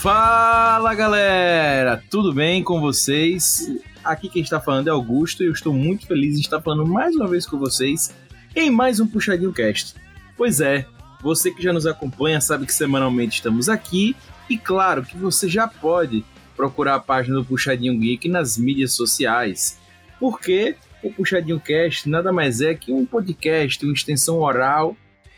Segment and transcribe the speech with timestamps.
[0.00, 3.70] Fala galera, tudo bem com vocês?
[4.02, 7.14] Aqui quem está falando é Augusto e eu estou muito feliz de estar falando mais
[7.14, 8.10] uma vez com vocês
[8.56, 9.94] em mais um Puxadinho Cast.
[10.38, 10.86] Pois é,
[11.20, 14.16] você que já nos acompanha sabe que semanalmente estamos aqui
[14.48, 16.24] e claro que você já pode
[16.56, 19.78] procurar a página do Puxadinho Geek nas mídias sociais.
[20.18, 24.96] Porque o Puxadinho Cast nada mais é que um podcast, uma extensão oral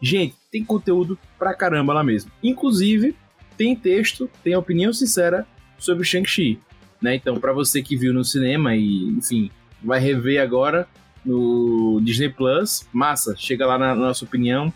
[0.00, 2.32] Gente, tem conteúdo pra caramba lá mesmo.
[2.42, 3.14] Inclusive,
[3.56, 5.46] tem texto, tem opinião sincera
[5.78, 6.58] sobre Shang-Chi.
[7.00, 7.14] Né?
[7.14, 9.48] Então, para você que viu no cinema e, enfim,
[9.82, 10.88] vai rever agora
[11.24, 14.74] no Disney Plus, massa, chega lá na, na nossa opinião,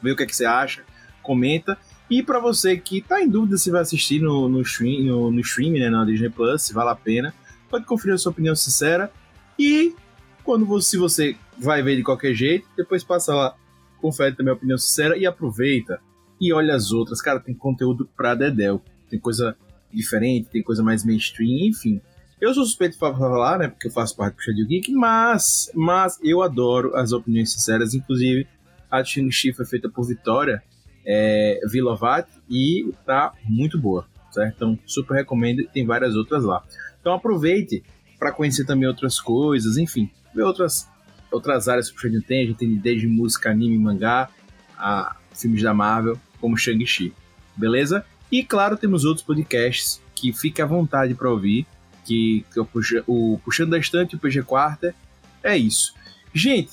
[0.00, 0.84] vê o que, é que você acha,
[1.22, 1.76] comenta.
[2.10, 5.40] E para você que tá em dúvida se vai assistir no, no stream, no, no
[5.40, 7.34] stream, né, na Disney Plus, se vale a pena,
[7.68, 9.12] pode conferir a sua opinião sincera.
[9.58, 9.94] E
[10.42, 13.54] quando você, se você vai ver de qualquer jeito, depois passa lá,
[14.00, 16.00] confere também a opinião sincera e aproveita.
[16.40, 18.82] E olha as outras, cara, tem conteúdo pra Dedel.
[19.10, 19.56] Tem coisa
[19.92, 22.00] diferente, tem coisa mais mainstream, enfim.
[22.40, 26.18] Eu sou suspeito para falar, né, porque eu faço parte do Puxa Geek, mas, mas
[26.22, 28.46] eu adoro as opiniões sinceras, inclusive
[28.90, 30.62] a Shang-Chi foi feita por Vitória,
[31.08, 34.54] é, Vilovat e tá muito boa, certo?
[34.54, 36.62] Então, super recomendo tem várias outras lá.
[37.00, 37.82] Então, aproveite
[38.18, 40.86] para conhecer também outras coisas, enfim, ver outras,
[41.32, 42.44] outras áreas que o Shang tem.
[42.44, 44.28] A gente tem desde música, anime, mangá,
[44.76, 47.14] a filmes da Marvel, como Shang-Chi,
[47.56, 48.04] beleza?
[48.30, 51.66] E claro, temos outros podcasts que fique à vontade para ouvir,
[52.04, 52.68] que, que o,
[53.06, 54.94] o Puxando da Estante e o PG Quarta.
[55.42, 55.94] É isso.
[56.34, 56.72] Gente,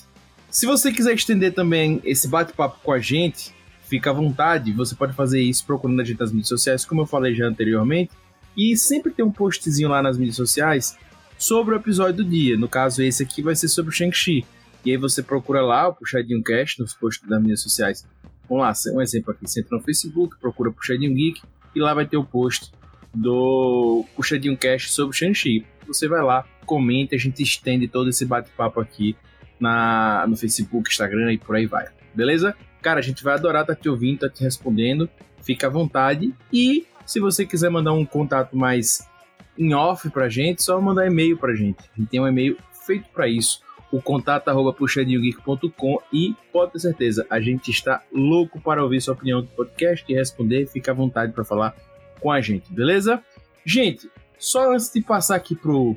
[0.50, 3.55] se você quiser estender também esse bate-papo com a gente,
[3.88, 7.06] fica à vontade, você pode fazer isso procurando a gente nas mídias sociais, como eu
[7.06, 8.12] falei já anteriormente,
[8.58, 10.98] e sempre tem um postzinho lá nas mídias sociais
[11.38, 12.58] sobre o episódio do dia.
[12.58, 14.46] No caso, esse aqui vai ser sobre o Shang-Chi.
[14.84, 18.08] E aí você procura lá o Puxadinho Cast nos posts das mídias sociais.
[18.48, 19.48] Vamos lá, um exemplo aqui.
[19.48, 21.42] Você entra no Facebook, procura Puxadinho Geek
[21.76, 22.72] e lá vai ter o post
[23.14, 25.66] do Puxadinho Cast sobre o Shang-Chi.
[25.88, 29.16] Você vai lá, comenta, a gente estende todo esse bate-papo aqui
[29.60, 31.88] na, no Facebook, Instagram e por aí vai.
[32.14, 32.56] Beleza?
[32.86, 35.10] Cara, a gente vai adorar estar tá te ouvindo, estar tá te respondendo.
[35.42, 36.32] Fica à vontade.
[36.54, 39.10] E se você quiser mandar um contato mais
[39.58, 41.80] em off pra gente, só mandar e-mail pra gente.
[41.80, 43.60] A gente tem um e-mail feito para isso.
[43.92, 49.16] O contato arroba puxadinhogeek.com e pode ter certeza, a gente está louco para ouvir sua
[49.16, 50.68] opinião do podcast e responder.
[50.68, 51.76] Fica à vontade para falar
[52.20, 53.20] com a gente, beleza?
[53.66, 54.08] Gente,
[54.38, 55.96] só antes de passar aqui pro,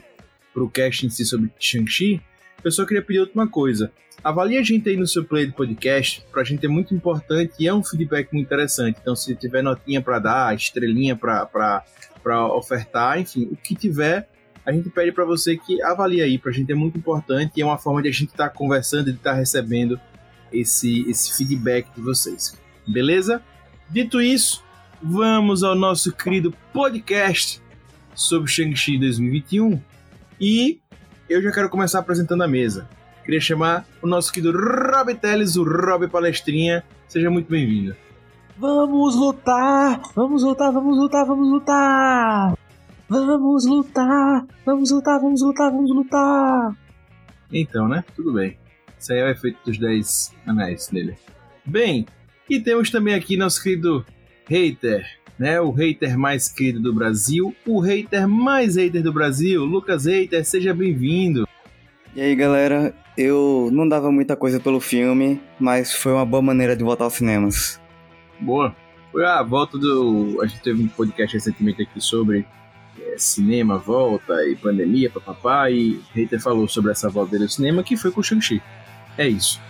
[0.54, 2.22] pro cast em si sobre Shang-Chi,
[2.64, 3.90] eu só queria pedir outra coisa.
[4.22, 7.68] Avalie a gente aí no seu play do podcast, pra gente é muito importante e
[7.68, 8.98] é um feedback muito interessante.
[9.00, 11.82] Então, se tiver notinha para dar, estrelinha para
[12.54, 14.28] ofertar, enfim, o que tiver,
[14.66, 17.64] a gente pede para você que avalie aí, pra gente é muito importante e é
[17.64, 19.98] uma forma de a gente estar tá conversando e de estar tá recebendo
[20.52, 22.58] esse, esse feedback de vocês.
[22.86, 23.42] Beleza?
[23.88, 24.64] Dito isso,
[25.00, 27.62] vamos ao nosso querido podcast
[28.14, 29.80] sobre Shang-Chi 2021
[30.40, 30.80] e
[31.28, 32.88] eu já quero começar apresentando a mesa.
[33.24, 36.82] Queria chamar o nosso querido Rob Teles, o Rob Palestrinha.
[37.06, 37.94] Seja muito bem-vindo.
[38.56, 40.00] Vamos lutar!
[40.14, 42.58] Vamos lutar, vamos lutar, vamos lutar!
[43.08, 44.46] Vamos lutar!
[44.64, 46.76] Vamos lutar, vamos lutar, vamos lutar!
[47.52, 48.02] Então, né?
[48.16, 48.58] Tudo bem.
[48.98, 51.16] Isso aí é o efeito dos 10 anéis dele.
[51.64, 52.06] Bem,
[52.48, 54.04] e temos também aqui nosso querido
[54.46, 55.06] hater,
[55.38, 55.60] né?
[55.60, 60.74] O hater mais querido do Brasil, o hater mais hater do Brasil, Lucas Hater, seja
[60.74, 61.46] bem-vindo.
[62.14, 66.74] E aí, galera, eu não dava muita coisa pelo filme, mas foi uma boa maneira
[66.74, 67.80] de voltar aos cinemas.
[68.40, 68.74] Boa.
[69.12, 70.40] Foi a volta do.
[70.42, 72.46] A gente teve um podcast recentemente aqui sobre
[73.00, 77.50] é, cinema, volta e pandemia, papapá, e o hater falou sobre essa volta dele ao
[77.50, 78.60] cinema que foi com o Shang-Chi.
[79.16, 79.60] É isso.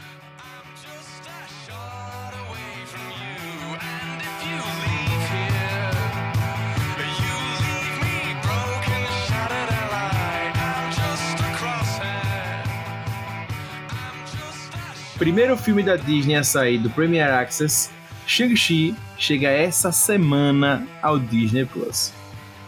[15.19, 17.91] Primeiro filme da Disney a sair do Premier Access,
[18.25, 22.13] Shang-Chi chega essa semana ao Disney Plus.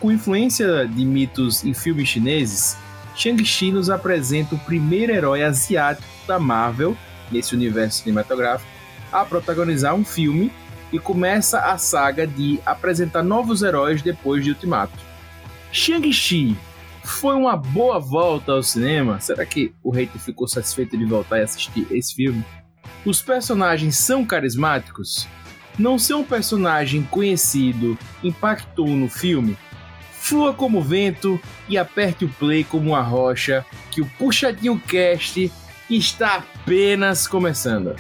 [0.01, 2.77] Com influência de mitos em filmes chineses,
[3.15, 6.97] Shang-Chi nos apresenta o primeiro herói asiático da Marvel,
[7.31, 8.69] nesse universo cinematográfico,
[9.13, 10.51] a protagonizar um filme
[10.93, 14.99] e começa a saga de apresentar novos heróis depois de Ultimato.
[15.71, 16.57] Shang-Chi
[17.05, 19.21] foi uma boa volta ao cinema?
[19.21, 22.45] Será que o hater ficou satisfeito de voltar e assistir esse filme?
[23.05, 25.27] Os personagens são carismáticos?
[25.79, 29.57] Não ser um personagem conhecido impactou no filme?
[30.21, 35.51] flua como vento e aperte o play como uma rocha, que o Puxadinho Cast
[35.89, 37.97] está apenas começando.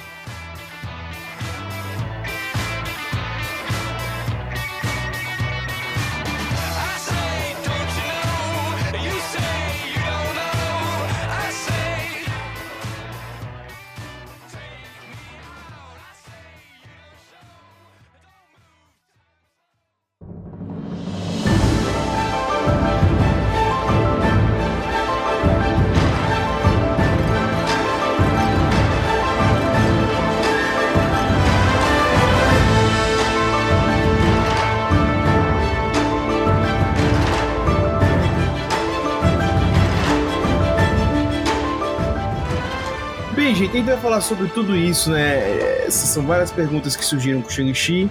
[43.90, 45.84] Vai falar sobre tudo isso, né?
[45.84, 48.08] Essas são várias perguntas que surgiram com o Shang-Chi,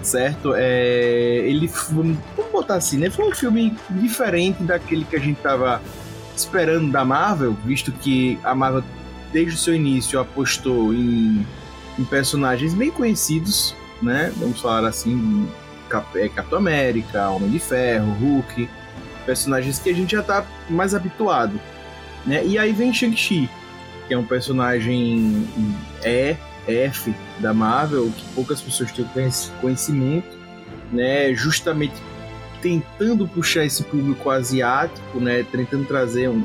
[0.00, 0.54] certo?
[0.54, 2.16] É, ele, vamos
[2.52, 3.10] botar assim, né?
[3.10, 5.82] Foi um filme diferente daquele que a gente tava
[6.36, 8.84] esperando da Marvel, visto que a Marvel,
[9.32, 11.44] desde o seu início, apostou em,
[11.98, 14.32] em personagens bem conhecidos, né?
[14.36, 15.48] Vamos falar assim,
[16.14, 18.70] é, Capitão América, Homem de Ferro, Hulk,
[19.26, 21.60] personagens que a gente já tá mais habituado,
[22.24, 22.46] né?
[22.46, 23.50] E aí vem Shang-Chi,
[24.08, 25.46] que é um personagem
[26.02, 26.34] E,
[26.66, 29.06] F da Marvel, que poucas pessoas têm
[29.60, 30.36] conhecimento,
[30.90, 31.34] né?
[31.34, 31.94] Justamente
[32.60, 35.44] tentando puxar esse público asiático, né?
[35.44, 36.42] Tentando trazer um,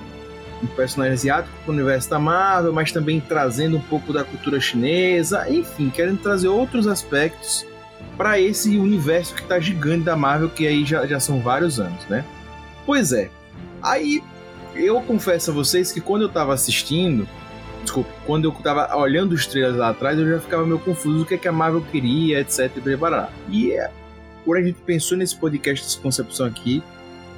[0.61, 4.59] um personagem asiático para o universo da Marvel, mas também trazendo um pouco da cultura
[4.59, 7.65] chinesa, enfim, querendo trazer outros aspectos
[8.17, 12.05] para esse universo que está gigante da Marvel, que aí já, já são vários anos,
[12.07, 12.23] né?
[12.85, 13.29] Pois é.
[13.81, 14.21] Aí
[14.75, 17.27] eu confesso a vocês que quando eu estava assistindo,
[17.83, 21.25] Desculpa, quando eu tava olhando os trailers lá atrás, eu já ficava meio confuso do
[21.25, 22.71] que, é que a Marvel queria, etc.
[23.49, 23.91] E, e é,
[24.45, 26.81] quando a gente pensou nesse podcast, essa concepção aqui,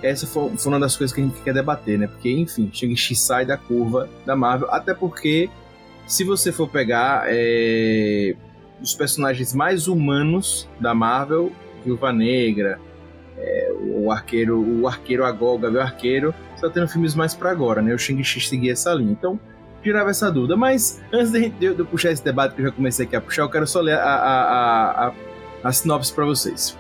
[0.02, 2.08] essa foi, foi, uma das coisas que a gente quer debater, né?
[2.08, 5.50] Porque, enfim, Shang-Chi sai da curva da Marvel, até porque,
[6.06, 8.36] se você for pegar é,
[8.82, 11.52] os personagens mais humanos da Marvel,
[11.84, 12.80] Viúva Negra,
[13.38, 17.94] é, o arqueiro, o arqueiro Agol, o Arqueiro, está tendo filmes mais para agora, né?
[17.94, 19.12] O Shang-Chi seguia essa linha.
[19.12, 19.40] Então,
[19.86, 20.58] tirava essa dúvida.
[20.58, 23.50] Mas antes de, eu puxar esse debate que eu já comecei aqui a puxar, eu
[23.50, 25.14] quero só ler a, a, a,
[25.64, 26.76] a sinopse para vocês.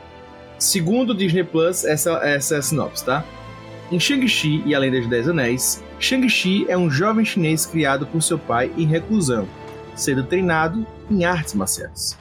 [0.57, 3.23] Segundo o Disney Plus, essa, essa é a sinopse, tá?
[3.91, 8.39] Em Shang-Chi e Além dos Dez Anéis, Shang-Chi é um jovem chinês criado por seu
[8.39, 9.47] pai em reclusão,
[9.95, 12.17] sendo treinado em artes marciais.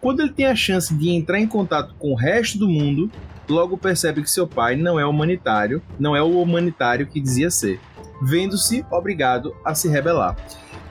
[0.00, 3.10] Quando ele tem a chance de entrar em contato com o resto do mundo,
[3.48, 7.80] logo percebe que seu pai não é humanitário, não é o humanitário que dizia ser,
[8.22, 10.36] vendo-se obrigado a se rebelar.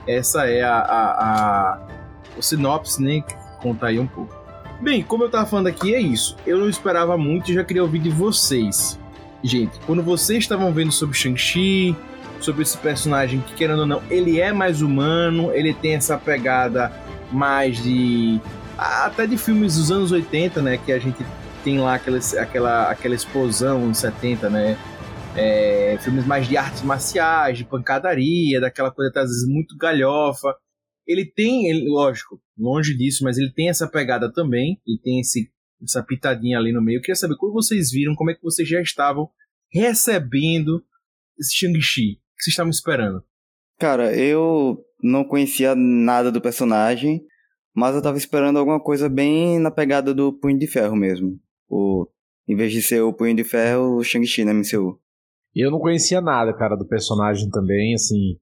[0.06, 1.88] Essa é a, a, a
[2.36, 4.34] o sinopse, né, que conta aí um pouco.
[4.80, 6.36] Bem, como eu tava falando aqui, é isso.
[6.46, 8.98] Eu não esperava muito e já queria ouvir de vocês.
[9.42, 11.96] Gente, quando vocês estavam vendo sobre Shang-Chi,
[12.40, 16.92] sobre esse personagem que, querendo ou não, ele é mais humano, ele tem essa pegada
[17.32, 18.40] mais de.
[18.76, 20.78] até de filmes dos anos 80, né?
[20.78, 21.24] Que a gente
[21.64, 24.78] tem lá aquela, aquela, aquela explosão nos 70, né?
[25.38, 30.52] É, filmes mais de artes marciais, de pancadaria, daquela coisa às vezes muito galhofa.
[31.06, 35.50] Ele tem, ele, lógico, longe disso, mas ele tem essa pegada também, e tem esse,
[35.82, 36.98] essa pitadinha ali no meio.
[36.98, 39.30] Eu queria saber como vocês viram, como é que vocês já estavam
[39.72, 40.84] recebendo
[41.38, 43.22] esse Shang-Chi, o que vocês estavam esperando?
[43.78, 47.22] Cara, eu não conhecia nada do personagem,
[47.72, 51.38] mas eu tava esperando alguma coisa bem na pegada do Punho de Ferro mesmo.
[51.68, 52.08] O,
[52.48, 55.00] em vez de ser o Punho de Ferro, o Shang-Chi na MCU.
[55.54, 58.36] Eu não conhecia nada, cara, do personagem também, assim.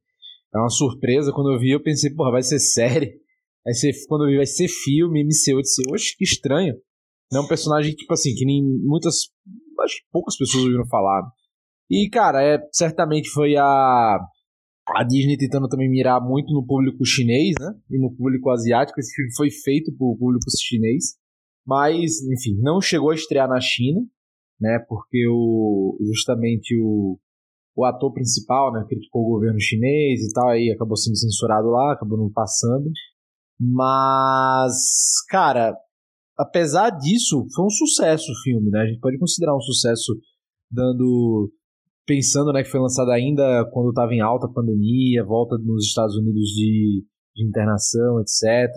[0.54, 1.32] É uma surpresa.
[1.32, 3.20] Quando eu vi, eu pensei, porra, vai ser série.
[3.66, 5.58] Aí ser, quando eu vi, vai ser filme, MCU.
[5.58, 6.74] Eu disse, oxe, que estranho.
[7.32, 9.14] É um personagem, tipo assim, que nem muitas.
[9.80, 11.22] Acho que poucas pessoas ouviram falar.
[11.90, 14.18] E, cara, é, certamente foi a.
[14.88, 17.74] A Disney tentando também mirar muito no público chinês, né?
[17.90, 19.00] E no público asiático.
[19.00, 21.16] Esse filme foi feito pro público chinês.
[21.66, 24.00] Mas, enfim, não chegou a estrear na China
[24.60, 24.78] né?
[24.88, 27.18] Porque o, justamente o,
[27.76, 31.92] o ator principal, né, criticou o governo chinês e tal, aí acabou sendo censurado lá,
[31.92, 32.90] acabou não passando.
[33.58, 34.74] Mas,
[35.28, 35.76] cara,
[36.38, 38.80] apesar disso, foi um sucesso o filme, né?
[38.80, 40.12] A gente pode considerar um sucesso
[40.70, 41.50] dando
[42.06, 46.50] pensando, né, que foi lançado ainda quando estava em alta pandemia, volta nos Estados Unidos
[46.50, 48.70] de, de internação, etc.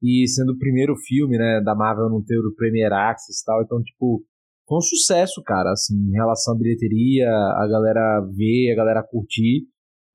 [0.00, 3.62] E sendo o primeiro filme, né, da Marvel não ter o Premier Access e tal,
[3.62, 4.22] então, tipo,
[4.66, 9.66] foi um sucesso, cara, assim, em relação à bilheteria, a galera ver, a galera curtir.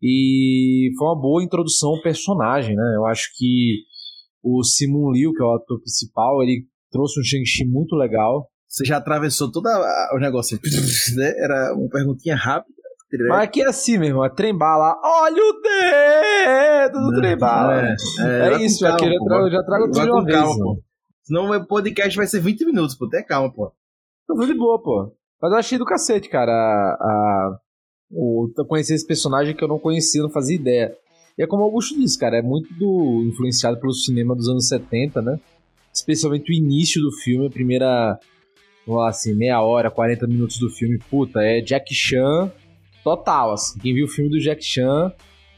[0.01, 2.93] E foi uma boa introdução ao personagem, né?
[2.95, 3.83] Eu acho que
[4.41, 8.49] o Simon Liu, que é o ator principal, ele trouxe um Shang-Chi muito legal.
[8.67, 10.57] Você já atravessou todo o negócio,
[11.15, 11.33] né?
[11.37, 12.79] Era uma perguntinha rápida.
[13.27, 14.95] Mas aqui é assim, meu irmão, é trem-bala.
[15.03, 17.81] Olha o dedo do trem-bala.
[17.81, 20.37] É, é, é isso, calma, aqui eu, trago, já trago tudo de uma vez.
[20.37, 20.83] Calma, pô.
[21.23, 23.05] Senão o podcast vai ser 20 minutos, pô.
[23.05, 23.73] Até calma, pô.
[24.29, 25.11] Tudo de boa, pô.
[25.41, 26.51] Mas eu achei do cacete, cara.
[26.51, 27.59] A, a,
[28.11, 30.95] o, conhecer esse personagem que eu não conhecia, não fazia ideia.
[31.35, 34.67] E é como o Augusto disse, cara, é muito do, influenciado pelo cinema dos anos
[34.67, 35.39] 70, né?
[35.91, 38.19] Especialmente o início do filme, a primeira,
[38.85, 42.51] vamos lá, assim, meia hora, 40 minutos do filme, puta, é Jack Chan
[43.03, 43.79] total, assim.
[43.79, 45.11] Quem viu o filme do Jack Chan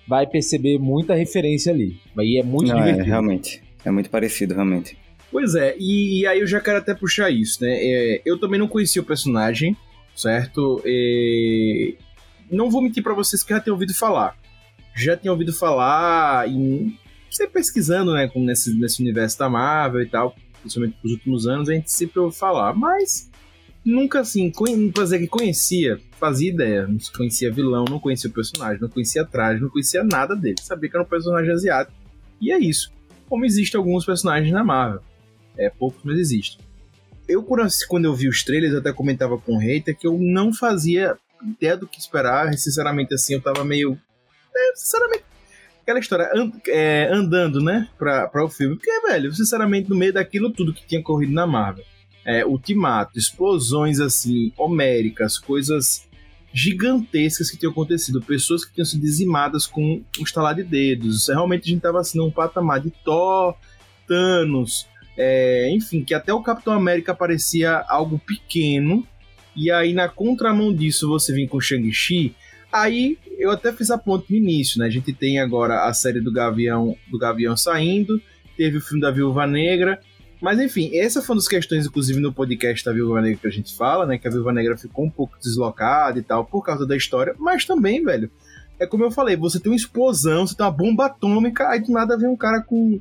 [0.08, 2.00] vai perceber muita referência ali.
[2.18, 3.06] Aí é muito Não, é, divertido.
[3.06, 3.64] É, realmente.
[3.84, 4.98] É muito parecido, realmente.
[5.32, 7.72] Pois é, e, e, aí eu já quero até puxar isso, né?
[7.72, 9.78] É, eu também não conhecia o personagem,
[10.14, 10.82] certo?
[10.86, 11.96] E
[12.52, 14.38] não vou mentir para vocês que já tenho ouvido falar.
[14.94, 16.98] Já tinha ouvido falar em.
[17.30, 18.30] Você pesquisando, né?
[18.36, 22.38] Nesse, nesse universo da Marvel e tal, principalmente nos últimos anos, a gente sempre ouviu
[22.38, 23.32] falar, mas
[23.86, 24.52] nunca assim,
[24.94, 26.86] pra dizer que conhecia, fazia ideia.
[26.88, 30.58] Não conhecia vilão, não conhecia o personagem, não conhecia traje, não conhecia nada dele.
[30.62, 31.98] Sabia que era um personagem asiático.
[32.42, 32.92] E é isso.
[33.30, 35.02] Como existem alguns personagens na Marvel.
[35.58, 36.60] É, poucos, mas existem.
[37.28, 37.46] Eu,
[37.88, 41.18] quando eu vi os trailers, eu até comentava com o hater que eu não fazia
[41.44, 42.54] ideia do que esperar.
[42.58, 43.98] Sinceramente, assim, eu tava meio.
[44.56, 45.24] É, sinceramente,
[45.82, 48.76] aquela história and, é, andando, né, pra, pra o filme.
[48.76, 51.86] Porque, velho, sinceramente, no meio daquilo tudo que tinha corrido na Marvel,
[52.26, 56.08] é, ultimato, explosões assim, homéricas, coisas
[56.54, 61.30] gigantescas que tinham acontecido, pessoas que tinham sido dizimadas com um estalar de dedos.
[61.30, 63.56] Realmente a gente tava assim num patamar de Thor,
[64.08, 64.88] Thanos,
[65.18, 69.06] é, enfim, que até o Capitão América parecia algo pequeno,
[69.56, 72.36] e aí na contramão disso você vem com Shang-Chi,
[72.72, 74.86] aí eu até fiz a ponte no início, né?
[74.86, 78.22] A gente tem agora a série do Gavião, do Gavião saindo,
[78.56, 80.00] teve o filme da Viúva Negra,
[80.42, 83.52] mas enfim, essa foi uma das questões, inclusive, no podcast da Viúva Negra que a
[83.52, 84.18] gente fala, né?
[84.18, 87.66] Que a Viúva Negra ficou um pouco deslocada e tal, por causa da história, mas
[87.66, 88.32] também, velho,
[88.80, 91.92] é como eu falei, você tem uma explosão, você tem uma bomba atômica, aí do
[91.92, 93.00] nada vem um cara com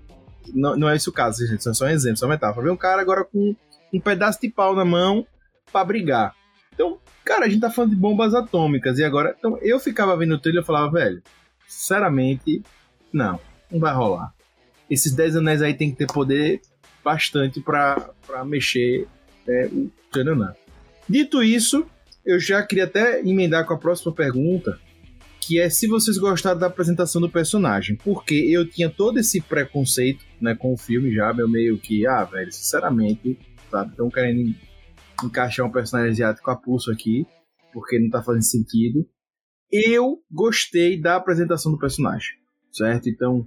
[0.49, 2.65] não, não é esse o caso, gente, isso é só um exemplo, só uma metáfora.
[2.65, 3.55] Vem um cara agora com
[3.93, 5.27] um pedaço de pau na mão
[5.73, 6.35] para brigar.
[6.73, 9.35] Então, cara, a gente tá falando de bombas atômicas e agora.
[9.39, 11.23] Então, eu ficava vendo o trailer e falava, velho,
[11.67, 12.63] sinceramente,
[13.13, 13.39] não,
[13.71, 14.33] não vai rolar.
[14.89, 16.61] Esses 10 anéis aí tem que ter poder
[17.05, 18.13] bastante para
[18.45, 19.07] mexer
[19.47, 20.55] é, o Tananã.
[21.09, 21.87] Dito isso,
[22.25, 24.79] eu já queria até emendar com a próxima pergunta,
[25.51, 30.25] que é se vocês gostaram da apresentação do personagem, porque eu tinha todo esse preconceito,
[30.41, 33.37] né, com o filme já, meu meio que, ah, velho, sinceramente,
[33.69, 34.55] sabe, estão querendo
[35.25, 37.27] encaixar um personagem asiático a pulso aqui,
[37.73, 39.05] porque não tá fazendo sentido.
[39.73, 42.31] Eu gostei da apresentação do personagem,
[42.71, 43.09] certo?
[43.09, 43.45] Então,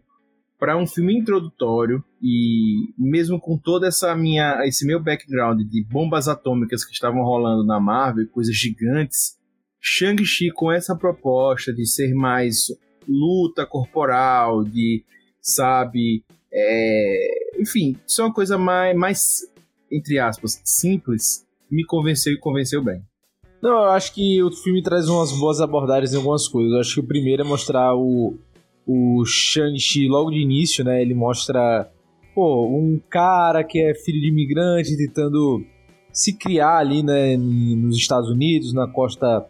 [0.59, 6.27] para um filme introdutório e mesmo com toda essa minha esse meu background de bombas
[6.27, 9.41] atômicas que estavam rolando na Marvel, coisas gigantes,
[9.85, 12.67] Shang-Chi com essa proposta de ser mais
[13.05, 15.03] luta corporal, de,
[15.41, 16.23] sabe,
[16.53, 19.41] é, enfim, isso é uma coisa mais, mais,
[19.91, 23.01] entre aspas, simples, me convenceu e convenceu bem.
[23.61, 26.73] Não, eu acho que o filme traz umas boas abordagens em algumas coisas.
[26.73, 28.37] Eu acho que o primeiro é mostrar o,
[28.85, 31.01] o Shang-Chi logo de início, né?
[31.01, 31.89] Ele mostra,
[32.35, 35.65] pô, um cara que é filho de imigrante tentando
[36.11, 39.49] se criar ali, né, nos Estados Unidos, na costa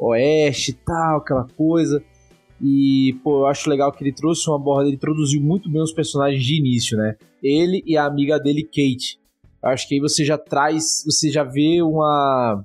[0.00, 2.02] oeste e tal, aquela coisa.
[2.60, 5.92] E, pô, eu acho legal que ele trouxe uma borda, ele introduziu muito bem os
[5.92, 7.16] personagens de início, né?
[7.42, 9.18] Ele e a amiga dele, Kate.
[9.62, 12.64] Eu acho que aí você já traz, você já vê uma,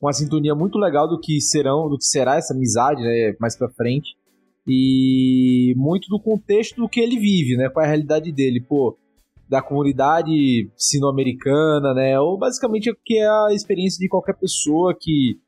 [0.00, 3.68] uma sintonia muito legal do que serão, do que será essa amizade, né, mais pra
[3.68, 4.16] frente.
[4.66, 7.68] E muito do contexto do que ele vive, né?
[7.68, 8.98] Qual é a realidade dele, pô,
[9.48, 12.18] da comunidade sino-americana, né?
[12.18, 15.38] Ou basicamente o que é a experiência de qualquer pessoa que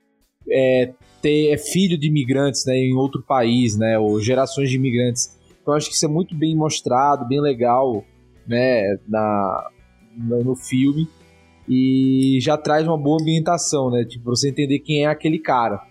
[0.48, 5.36] é, ter, é filho de imigrantes né, em outro país, né, ou gerações de imigrantes.
[5.60, 8.04] Então acho que isso é muito bem mostrado, bem legal
[8.46, 9.70] né, na,
[10.16, 11.08] no, filme
[11.68, 15.82] e já traz uma boa ambientação, né, tipo, você entender quem é aquele cara.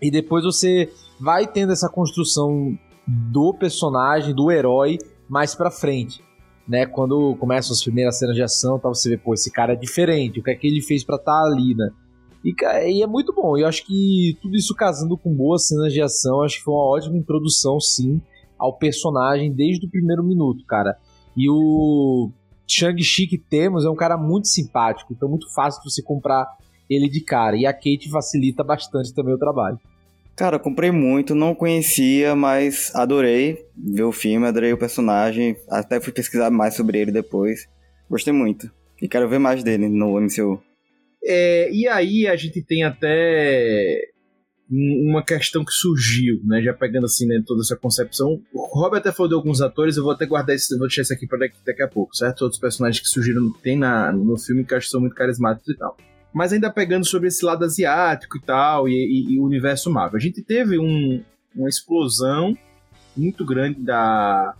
[0.00, 2.76] E depois você vai tendo essa construção
[3.06, 4.98] do personagem, do herói,
[5.28, 6.22] mais pra frente.
[6.66, 9.76] Né, quando começam as primeiras cenas de ação, tá, você vê, pô, esse cara é
[9.76, 11.90] diferente, o que é que ele fez para estar tá ali, né?
[12.44, 12.54] E,
[12.90, 13.56] e, é muito bom.
[13.56, 16.84] Eu acho que tudo isso casando com boas cenas de ação, acho que foi uma
[16.84, 18.20] ótima introdução, sim,
[18.58, 20.96] ao personagem desde o primeiro minuto, cara.
[21.36, 22.30] E o
[22.66, 26.46] Shang-Chi que temos é um cara muito simpático, então é muito fácil você comprar
[26.88, 27.56] ele de cara.
[27.56, 29.78] E a Kate facilita bastante também o trabalho.
[30.34, 36.12] Cara, comprei muito, não conhecia, mas adorei ver o filme, adorei o personagem, até fui
[36.12, 37.68] pesquisar mais sobre ele depois.
[38.08, 38.70] Gostei muito.
[39.00, 40.62] E quero ver mais dele no MCU.
[41.24, 44.12] É, e aí a gente tem até
[44.74, 46.62] uma questão que surgiu, né?
[46.62, 48.40] Já pegando assim, né, toda essa concepção.
[48.52, 51.12] O Robert até falou de alguns atores, eu vou até guardar esse, vou deixar isso
[51.12, 52.42] aqui para daqui, daqui, a pouco, certo?
[52.42, 55.76] Outros personagens que surgiram tem na, no filme que acho que são muito carismáticos e
[55.76, 55.96] tal.
[56.32, 60.16] Mas ainda pegando sobre esse lado asiático e tal, e, e, e o universo Marvel.
[60.16, 61.22] A gente teve um,
[61.54, 62.56] uma explosão
[63.14, 64.54] muito grande da,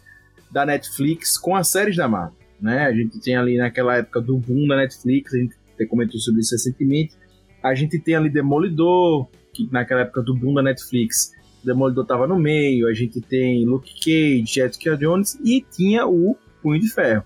[0.51, 2.37] da Netflix com as séries da Marvel.
[2.61, 2.85] Né?
[2.85, 6.55] A gente tem ali naquela época do boom da Netflix, a gente comentou sobre isso
[6.55, 7.15] recentemente.
[7.63, 11.33] A gente tem ali Demolidor, que naquela época do boom da Netflix,
[11.65, 12.89] Demolidor tava no meio.
[12.89, 17.25] A gente tem Luke Cage, Jessica Jones e tinha o Punho de Ferro.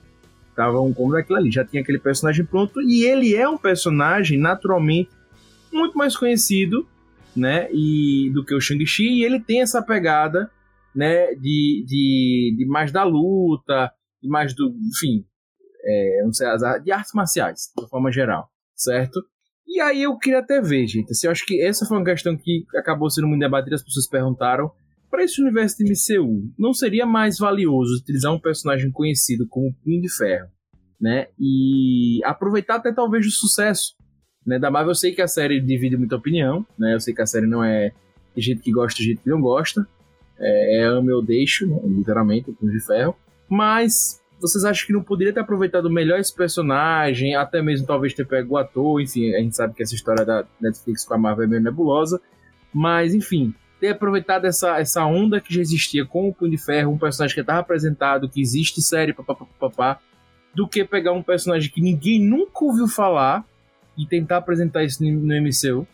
[0.54, 4.38] Tava um como daquilo ali, já tinha aquele personagem pronto e ele é um personagem
[4.38, 5.10] naturalmente
[5.70, 6.86] muito mais conhecido,
[7.36, 10.50] né, e do que o Shang-Chi, e ele tem essa pegada,
[10.94, 13.92] né, de, de, de mais da luta,
[14.24, 15.26] mais do, enfim,
[15.86, 16.48] é, não sei,
[16.82, 19.20] de artes marciais, de forma geral, certo?
[19.66, 21.10] E aí eu queria até ver, gente.
[21.10, 24.08] Assim, eu acho que essa foi uma questão que acabou sendo muito debatida, as pessoas
[24.08, 24.70] perguntaram.
[25.10, 30.02] Para esse universo de MCU, não seria mais valioso utilizar um personagem conhecido como Punho
[30.02, 30.48] de Ferro,
[31.00, 31.28] né?
[31.38, 33.94] E aproveitar até talvez o sucesso,
[34.44, 34.58] né?
[34.58, 36.94] Da Marvel eu sei que a série divide muita opinião, né?
[36.94, 37.92] Eu sei que a série não é
[38.34, 39.86] de gente que gosta, de gente que não gosta.
[40.38, 41.80] É, é ou deixo, né?
[41.84, 43.16] literalmente, o Punho de Ferro.
[43.48, 48.26] Mas vocês acham que não poderia ter aproveitado melhor esse personagem, até mesmo talvez ter
[48.26, 51.44] pego o ator, enfim, a gente sabe que essa história da Netflix com a Marvel
[51.44, 52.20] é meio nebulosa,
[52.72, 56.92] mas enfim, ter aproveitado essa, essa onda que já existia com o Punho de Ferro,
[56.92, 59.98] um personagem que estava apresentado, que existe série, papapá,
[60.54, 63.44] do que pegar um personagem que ninguém nunca ouviu falar
[63.96, 65.86] e tentar apresentar isso no, no MCU.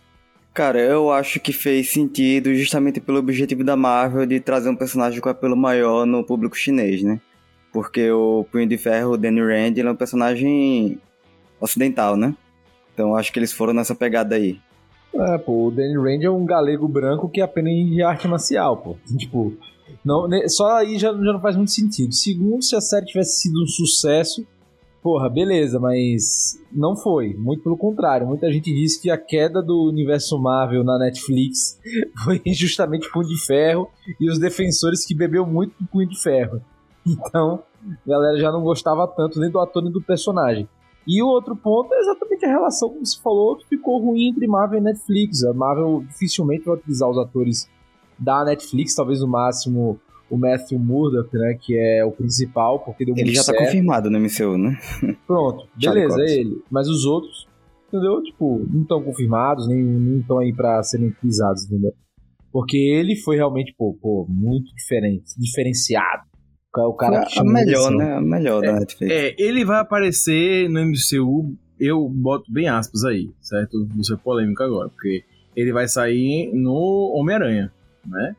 [0.54, 5.20] Cara, eu acho que fez sentido justamente pelo objetivo da Marvel de trazer um personagem
[5.20, 7.20] com apelo maior no público chinês, né?
[7.72, 11.00] Porque o Punho de Ferro, o Danny Rand, ele é um personagem
[11.60, 12.34] ocidental, né?
[12.92, 14.60] Então acho que eles foram nessa pegada aí.
[15.14, 18.96] É, pô, o Danny Rand é um galego branco que aprende arte marcial, pô.
[19.16, 19.54] Tipo,
[20.04, 22.12] não, só aí já, já não faz muito sentido.
[22.14, 24.46] Segundo, se a série tivesse sido um sucesso,
[25.02, 27.34] porra, beleza, mas não foi.
[27.34, 28.26] Muito pelo contrário.
[28.26, 31.78] Muita gente disse que a queda do universo Marvel na Netflix
[32.24, 33.88] foi justamente Punho de Ferro
[34.20, 36.62] e os defensores que bebeu muito do Punho de Ferro.
[37.06, 40.68] Então, a galera já não gostava tanto nem do ator nem do personagem.
[41.06, 44.46] E o outro ponto é exatamente a relação, como você falou, que ficou ruim entre
[44.46, 45.42] Marvel e Netflix.
[45.42, 47.68] A Marvel dificilmente vai utilizar os atores
[48.18, 49.98] da Netflix, talvez no máximo
[50.30, 54.18] o Matthew Murdock, né, que é o principal, porque deu Ele já tá confirmado no
[54.18, 54.78] MCU, né?
[55.26, 56.62] Pronto, beleza, é ele.
[56.70, 57.46] Mas os outros,
[57.88, 58.22] entendeu?
[58.22, 61.92] Tipo, não estão confirmados, nem estão aí para serem utilizados, entendeu?
[62.50, 66.31] Porque ele foi realmente, pô, pô, muito diferente, diferenciado
[66.74, 68.14] o cara é a melhor, né?
[68.14, 69.12] A melhor é, da Netflix.
[69.12, 73.86] É, ele vai aparecer no MCU, eu boto bem aspas aí, certo?
[73.98, 77.72] Isso é polêmico agora, porque ele vai sair no Homem-Aranha,
[78.06, 78.34] né?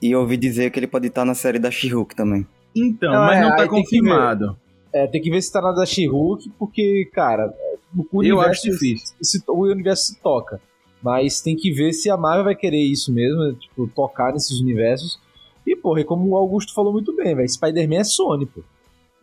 [0.00, 2.46] E eu ouvi dizer que ele pode estar na série da She-Hulk também.
[2.74, 4.56] Então, mas é, não tá confirmado.
[4.92, 7.52] É, tem que ver se tá na da She-Hulk, porque, cara,
[8.12, 9.14] o eu acho difícil.
[9.20, 10.60] Se, o universo se toca.
[11.02, 15.20] Mas tem que ver se a Marvel vai querer isso mesmo, tipo, tocar nesses universos.
[15.66, 18.62] E, porra, e como o Augusto falou muito bem, velho, Spider-Man é Sony, pô.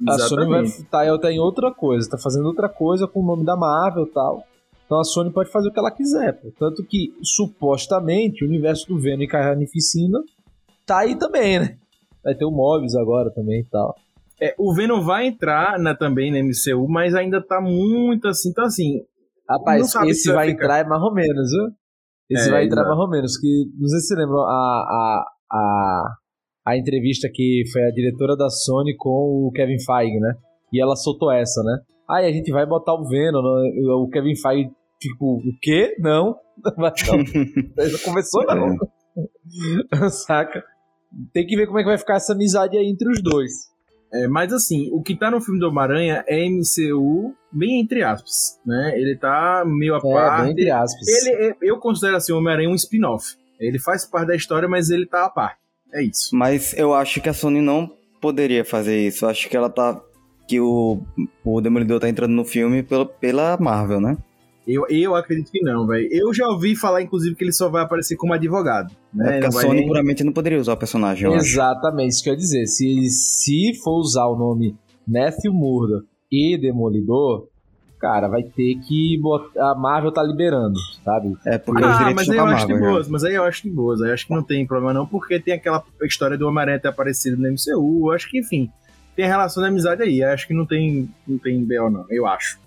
[0.07, 3.43] A Sony vai tá, tá em outra coisa, tá fazendo outra coisa com o nome
[3.43, 4.43] da Marvel e tal.
[4.85, 6.51] Então a Sony pode fazer o que ela quiser, pô.
[6.57, 10.19] Tanto que, supostamente, o universo do Venom e Carnificina
[10.85, 11.77] tá aí também, né?
[12.23, 13.95] Vai ter o Mobius agora também e tal.
[14.41, 18.63] É, o Venom vai entrar na, também na MCU, mas ainda tá muito assim, então
[18.63, 19.01] assim.
[19.47, 20.63] Rapaz, esse vai ficar...
[20.63, 21.67] entrar é mais ou menos, viu?
[22.29, 22.95] Esse é, vai entrar exato.
[22.95, 23.37] mais ou menos.
[23.37, 26.15] Que, não sei se você lembra, a, a, a,
[26.69, 30.33] a entrevista que foi a diretora da Sony com o Kevin Feige, né?
[30.71, 31.79] E ela soltou essa, né?
[32.09, 33.71] Aí ah, a gente vai botar o Venom, né?
[33.93, 35.95] o Kevin Feige, tipo, o quê?
[35.99, 36.35] Não.
[36.77, 36.91] não.
[38.05, 38.75] Começou não.
[40.03, 40.09] É.
[40.09, 40.63] Saca?
[41.33, 43.51] Tem que ver como é que vai ficar essa amizade aí entre os dois.
[44.11, 48.59] É, mas assim, o que tá no filme do Homem-Aranha é MCU, bem entre aspas,
[48.65, 48.93] né?
[48.95, 50.51] Ele tá meio a é, parte.
[50.51, 51.07] Entre aspas.
[51.07, 53.35] Ele, eu considero assim, o Homem-Aranha um spin-off.
[53.59, 55.59] Ele faz parte da história, mas ele tá a parte.
[55.93, 56.35] É isso.
[56.35, 59.25] Mas eu acho que a Sony não poderia fazer isso.
[59.25, 60.01] Eu acho que ela tá.
[60.47, 61.01] Que o,
[61.43, 64.17] o Demolidor tá entrando no filme pela, pela Marvel, né?
[64.67, 66.07] Eu, eu acredito que não, velho.
[66.11, 68.95] Eu já ouvi falar, inclusive, que ele só vai aparecer como advogado.
[69.13, 69.37] Né?
[69.37, 69.87] É porque a Sony nem...
[69.87, 72.65] puramente não poderia usar o personagem, Exatamente, isso quer dizer.
[72.67, 74.75] Se, se for usar o nome
[75.07, 77.47] Matthew Murdock e Demolidor,
[77.99, 79.71] cara, vai ter que botar.
[79.71, 81.35] A Marvel tá liberando, sabe?
[81.45, 83.63] É, porque ah, os direitos mas aí eu acho de boas, mas aí eu acho
[83.63, 86.47] de boas, aí eu acho que não tem problema não, porque tem aquela história do
[86.47, 88.69] Homem-Aranha ter aparecido no MCU, eu acho que, enfim,
[89.15, 92.25] tem relação de amizade aí, eu acho que não tem, não tem BO não, eu
[92.25, 92.59] acho.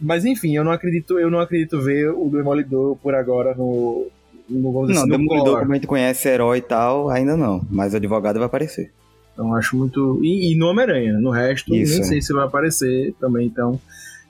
[0.00, 4.08] Mas enfim, eu não acredito, eu não acredito ver o Demolidor por agora no.
[4.48, 7.36] no vamos dizer Não, assim, no Demolidor, como a gente conhece herói e tal, ainda
[7.36, 7.64] não.
[7.70, 8.92] Mas o advogado vai aparecer.
[9.32, 10.20] Então acho muito.
[10.22, 12.04] E, e no Homem-Aranha, no resto, Isso, nem é.
[12.04, 13.80] sei se vai aparecer também, então.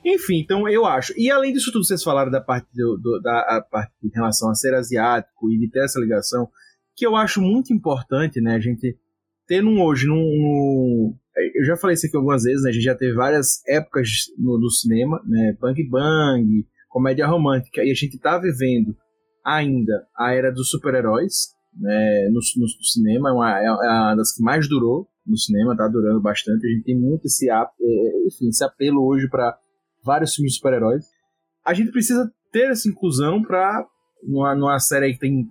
[0.04, 1.12] Enfim, então eu acho.
[1.16, 4.54] E além disso tudo, vocês falaram da parte, do, do- da parte em relação a
[4.54, 6.48] ser asiático e de ter essa ligação,
[6.96, 8.54] que eu acho muito importante, né?
[8.54, 8.96] A gente
[9.46, 11.14] ter num hoje, num, num-
[11.56, 12.70] Eu já falei isso aqui algumas vezes, né?
[12.70, 15.56] A gente já teve várias épocas no, cinema, né?
[15.60, 18.94] Bang Bang, comédia romântica, e a gente tá vivendo
[19.44, 24.32] ainda a era dos super-heróis, né, no, no- no cinema, é uma, é uma das
[24.34, 26.64] que mais durou no cinema, tá durando bastante.
[26.66, 29.58] A gente tem muito esse, ap- é, enfim, esse apelo hoje para
[30.04, 31.04] vários filmes de super-heróis.
[31.64, 33.86] A gente precisa ter essa inclusão para
[34.22, 35.50] numa, numa série que tem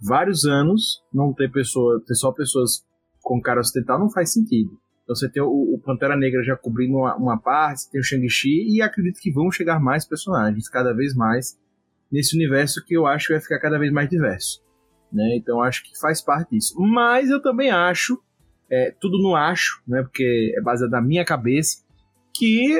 [0.00, 2.84] vários anos, não ter pessoa, ter só pessoas
[3.22, 4.78] com cara ocidental não faz sentido.
[5.04, 8.76] Então você tem o, o Pantera Negra já cobrindo uma, uma parte, tem o Shang-Chi
[8.76, 11.58] e acredito que vão chegar mais personagens, cada vez mais,
[12.10, 14.62] nesse universo que eu acho que vai ficar cada vez mais diverso.
[15.12, 15.36] Né?
[15.36, 16.74] Então acho que faz parte disso.
[16.78, 18.22] Mas eu também acho,
[18.70, 20.02] é, tudo no acho, né?
[20.02, 21.84] porque é baseado na minha cabeça,
[22.32, 22.72] que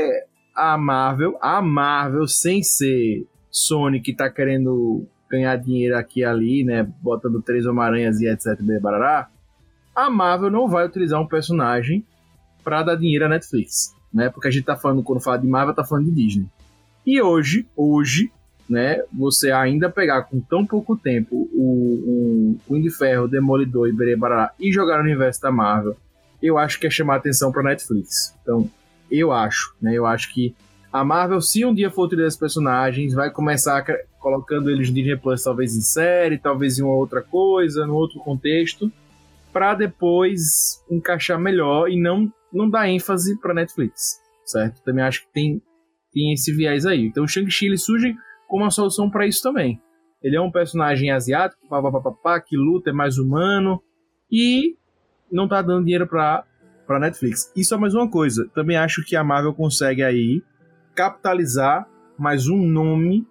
[0.61, 6.64] a Marvel, a Marvel, sem ser Sony que tá querendo ganhar dinheiro aqui e ali,
[6.64, 6.87] né?
[7.01, 8.61] Botando três Homem-Aranhas e etc.
[8.81, 9.29] Barará,
[9.94, 12.05] a Marvel não vai utilizar um personagem
[12.62, 14.29] para dar dinheiro à Netflix, né?
[14.29, 16.46] Porque a gente tá falando, quando fala de Marvel, tá falando de Disney.
[17.07, 18.31] E hoje, hoje,
[18.68, 24.16] né, você ainda pegar com tão pouco tempo o, o Punho de Ferro, Demolidor e
[24.16, 25.96] Barará e jogar no universo da Marvel,
[26.42, 28.37] eu acho que é chamar atenção pra Netflix.
[28.42, 28.70] Então,
[29.11, 29.94] eu acho, né?
[29.94, 30.55] Eu acho que
[30.92, 33.85] a Marvel, se um dia for utilizar esses personagens, vai começar
[34.18, 38.18] colocando eles no Disney Plus, talvez em série, talvez em uma outra coisa, num outro
[38.20, 38.90] contexto,
[39.53, 44.83] para depois encaixar melhor e não, não dar ênfase para Netflix, certo?
[44.83, 45.62] Também acho que tem,
[46.12, 47.07] tem esse viés aí.
[47.07, 48.14] Então o Shang-Chi surge
[48.49, 49.81] como uma solução para isso também.
[50.23, 53.81] Ele é um personagem asiático, pá, pá, pá, pá, que luta, é mais humano
[54.31, 54.77] e
[55.31, 56.44] não tá dando dinheiro para
[56.90, 57.53] para Netflix.
[57.55, 60.42] E só mais uma coisa, também acho que a Marvel consegue aí
[60.92, 61.87] capitalizar
[62.18, 63.24] mais um nome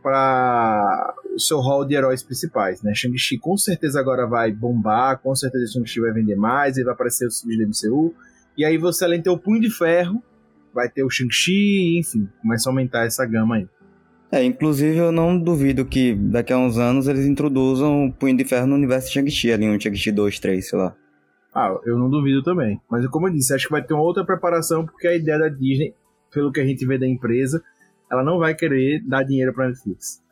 [0.00, 2.94] para o seu hall de heróis principais, né?
[2.94, 7.26] Shang-Chi com certeza agora vai bombar, com certeza Shang-Chi vai vender mais, ele vai aparecer
[7.26, 8.14] os filmes do MCU.
[8.56, 10.22] E aí você além de ter o Punho de Ferro,
[10.72, 13.68] vai ter o Shang-Chi, enfim, começa a aumentar essa gama aí.
[14.30, 18.44] É, inclusive eu não duvido que daqui a uns anos eles introduzam o Punho de
[18.44, 20.94] Ferro no universo Shang-Chi, ali um Shang-Chi 2, 3, sei lá.
[21.54, 22.80] Ah, eu não duvido também.
[22.88, 25.48] Mas como eu disse, acho que vai ter uma outra preparação, porque a ideia da
[25.48, 25.94] Disney,
[26.32, 27.62] pelo que a gente vê da empresa,
[28.10, 30.22] ela não vai querer dar dinheiro pra Netflix.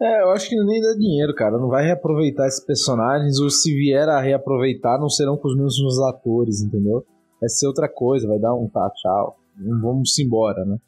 [0.00, 1.58] É, eu acho que nem dá dinheiro, cara.
[1.58, 6.00] Não vai reaproveitar esses personagens, ou se vier a reaproveitar, não serão com os mesmos
[6.00, 7.04] atores, entendeu?
[7.40, 9.36] Vai ser outra coisa, vai dar um tá, tchau.
[9.80, 10.78] Vamos embora, né?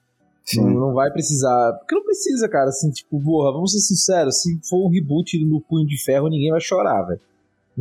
[0.45, 0.65] Sim.
[0.65, 1.73] Não, não vai precisar.
[1.79, 2.69] Porque não precisa, cara.
[2.69, 4.41] Assim, tipo, porra, vamos ser sinceros.
[4.43, 7.21] Se for um reboot no Punho de Ferro, ninguém vai chorar, velho.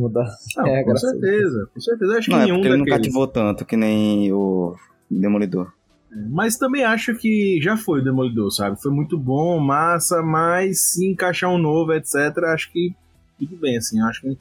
[0.02, 0.24] Não dá.
[0.56, 2.18] Não, É, com certeza, com certeza.
[2.18, 2.96] Acho que Não, é nenhum ele não daqueles.
[2.98, 4.74] cativou tanto que nem o
[5.10, 5.72] Demolidor.
[6.30, 8.80] Mas também acho que já foi o Demolidor, sabe?
[8.82, 12.92] Foi muito bom, massa, mas se encaixar um novo, etc., acho que
[13.38, 14.00] tudo bem, assim.
[14.00, 14.38] Acho que,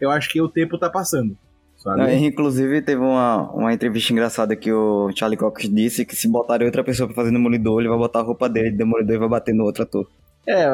[0.00, 1.36] eu acho que o tempo tá passando,
[1.76, 2.00] sabe?
[2.02, 6.66] É, inclusive, teve uma, uma entrevista engraçada que o Charlie Cox disse que se botarem
[6.66, 9.28] outra pessoa pra fazer Demolidor, ele vai botar a roupa dele de Demolidor e vai
[9.28, 10.08] bater no outro ator.
[10.46, 10.64] É,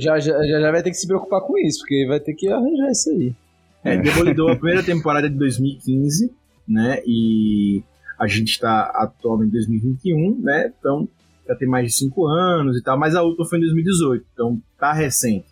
[0.00, 2.90] já, já, já vai ter que se preocupar com isso, porque vai ter que arranjar
[2.90, 3.34] isso aí.
[3.82, 6.32] É, Demolidor, a primeira temporada é de 2015,
[6.68, 7.02] né?
[7.06, 7.82] E
[8.18, 10.72] a gente está atualmente em 2021, né?
[10.78, 11.08] Então
[11.48, 14.62] já tem mais de 5 anos e tal, mas a última foi em 2018, então
[14.78, 15.48] tá recente.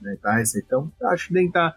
[0.00, 0.16] Né?
[0.22, 0.64] Tá recente.
[0.66, 1.74] Então acho que tem que estar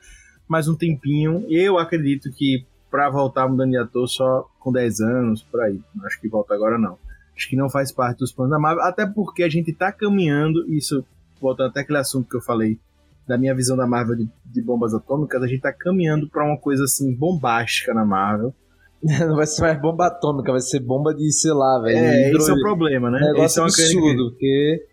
[0.48, 1.46] mais um tempinho.
[1.50, 5.82] Eu acredito que para voltar mudando de ator só com 10 anos, por aí.
[5.96, 6.98] Não Acho que volta agora não.
[7.36, 10.66] Acho que não faz parte dos planos da Marvel, até porque a gente tá caminhando,
[10.74, 11.06] isso
[11.40, 12.80] voltando até aquele assunto que eu falei
[13.28, 16.58] da minha visão da Marvel de, de bombas atômicas, a gente tá caminhando pra uma
[16.58, 18.54] coisa assim bombástica na Marvel.
[19.04, 21.98] Não vai ser mais bomba atômica, vai ser bomba de, sei lá, velho.
[21.98, 23.18] É, hidro- esse é o problema, né?
[23.20, 24.86] Esse Negócio é coisa que- absurdo, porque.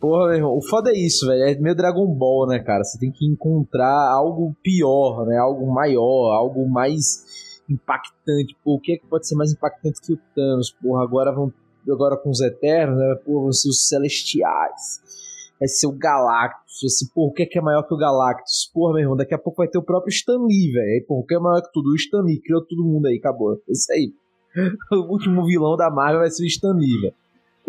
[0.00, 1.42] Porra, meu irmão, o foda é isso, velho.
[1.44, 2.82] É meio Dragon Ball, né, cara?
[2.82, 5.36] Você tem que encontrar algo pior, né?
[5.36, 7.24] Algo maior, algo mais
[7.70, 8.56] impactante.
[8.64, 10.72] Pô, o que é que pode ser mais impactante que o Thanos?
[10.82, 11.52] Porra, agora vão.
[11.88, 13.14] Agora com os Eternos, né?
[13.24, 15.00] Porra, vão ser os Celestiais.
[15.62, 16.82] Vai ser o Galactus.
[16.84, 18.68] Assim, porra, o que é que é maior que o Galactus?
[18.74, 21.06] Porra, meu irmão, daqui a pouco vai ter o próprio Stan Lee, velho.
[21.06, 21.90] Porra, o que é maior que tudo?
[21.90, 22.40] O Stan Lee.
[22.40, 23.52] Criou todo mundo aí, acabou.
[23.54, 24.12] É Isso aí.
[24.90, 27.14] O último vilão da Marvel vai ser o Stan Lee, velho.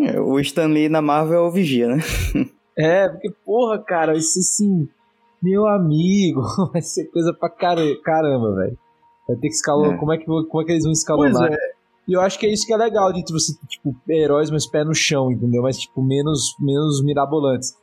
[0.00, 1.98] É, o Stan Lee na Marvel é o Vigia, né?
[2.76, 4.88] É, porque, porra, cara, vai ser assim,
[5.40, 8.76] meu amigo, vai ser coisa pra cara- caramba, velho.
[9.28, 9.94] Vai ter que escalonar.
[9.94, 9.96] É.
[9.98, 11.52] Como, é que, como é que eles vão escalonar?
[11.52, 11.56] é.
[12.08, 14.84] E eu acho que é isso que é legal de você, tipo, heróis, mas pé
[14.84, 15.62] no chão, entendeu?
[15.62, 17.74] Mas, tipo, menos, menos mirabolantes.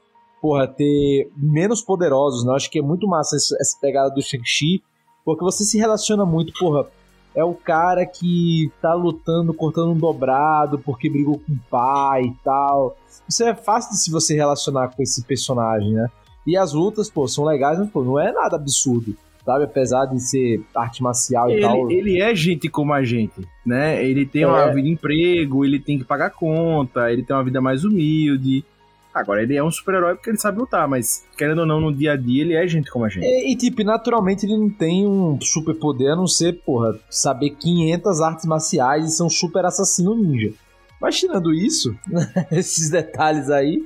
[0.42, 2.52] Porra, ter menos poderosos, né?
[2.52, 4.82] Eu acho que é muito massa essa, pegada do Shang-Chi,
[5.24, 6.88] porque você se relaciona muito, porra.
[7.34, 12.34] É o cara que tá lutando, cortando um dobrado porque brigou com o pai e
[12.44, 12.98] tal.
[13.30, 16.10] Isso é fácil de se você relacionar com esse personagem, né?
[16.46, 19.64] E as lutas, pô, são legais, mas, pô, não é nada absurdo sabe?
[19.66, 21.92] Apesar de ser arte marcial e ele, tal.
[21.92, 24.04] Ele é gente como a gente, né?
[24.04, 24.48] Ele tem é.
[24.48, 28.64] uma vida de emprego, ele tem que pagar conta, ele tem uma vida mais humilde.
[29.14, 32.14] Agora, ele é um super-herói porque ele sabe lutar, mas querendo ou não, no dia
[32.14, 33.26] a dia, ele é gente como a gente.
[33.26, 37.52] E, e tipo, naturalmente ele não tem um super poder a não ser, porra, saber
[37.52, 40.54] 500 artes marciais e ser um super assassino ninja.
[41.00, 41.96] Mas tirando isso,
[42.52, 43.84] esses detalhes aí,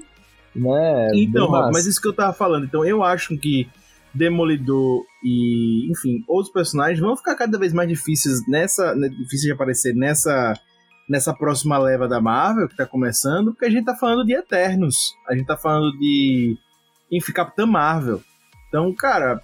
[0.56, 1.10] né?
[1.16, 2.66] Então, mas isso que eu tava falando.
[2.66, 3.68] Então, eu acho que
[4.16, 9.52] Demolidor e, enfim, outros personagens vão ficar cada vez mais difíceis nessa, né, difíceis de
[9.52, 10.54] aparecer nessa
[11.08, 15.14] nessa próxima leva da Marvel que tá começando, porque a gente tá falando de Eternos,
[15.28, 16.58] a gente tá falando de
[17.12, 18.22] enfim, Capitã Marvel.
[18.68, 19.42] Então, cara,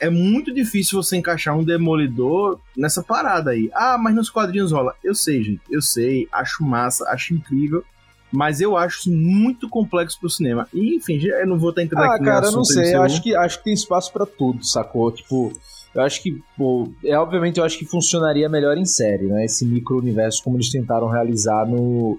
[0.00, 3.70] é muito difícil você encaixar um Demolidor nessa parada aí.
[3.74, 4.94] Ah, mas nos quadrinhos rola.
[5.02, 7.84] Eu sei, gente, eu sei, acho massa, acho incrível,
[8.30, 10.66] mas eu acho isso muito complexo pro cinema.
[10.72, 13.34] E, enfim, eu não vou estar entrando ah, aqui cara, eu não sei, acho que,
[13.36, 15.10] acho que tem espaço para tudo, sacou?
[15.12, 15.52] Tipo,
[15.94, 19.44] eu acho que, pô, é, obviamente eu acho que funcionaria melhor em série, né?
[19.44, 22.18] Esse micro-universo como eles tentaram realizar no,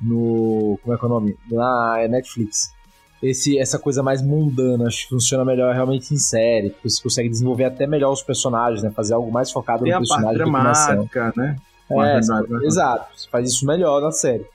[0.00, 1.36] no, como é que é o nome?
[1.50, 2.72] Na Netflix.
[3.20, 7.28] Esse, essa coisa mais mundana, acho que funciona melhor realmente em série, porque você consegue
[7.28, 8.90] desenvolver até melhor os personagens, né?
[8.92, 11.08] Fazer algo mais focado tem no personagem do que na ação.
[11.36, 11.56] né?
[11.90, 12.18] É,
[12.64, 13.06] exato.
[13.16, 14.46] Você faz isso melhor na série.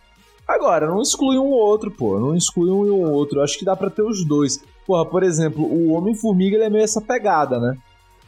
[0.48, 2.20] Agora, não exclui um ou outro, pô.
[2.20, 3.42] Não exclui um e o outro.
[3.42, 4.64] Acho que dá para ter os dois.
[4.86, 7.78] Porra, por exemplo, o Homem-Formiga ele é meio essa pegada, né?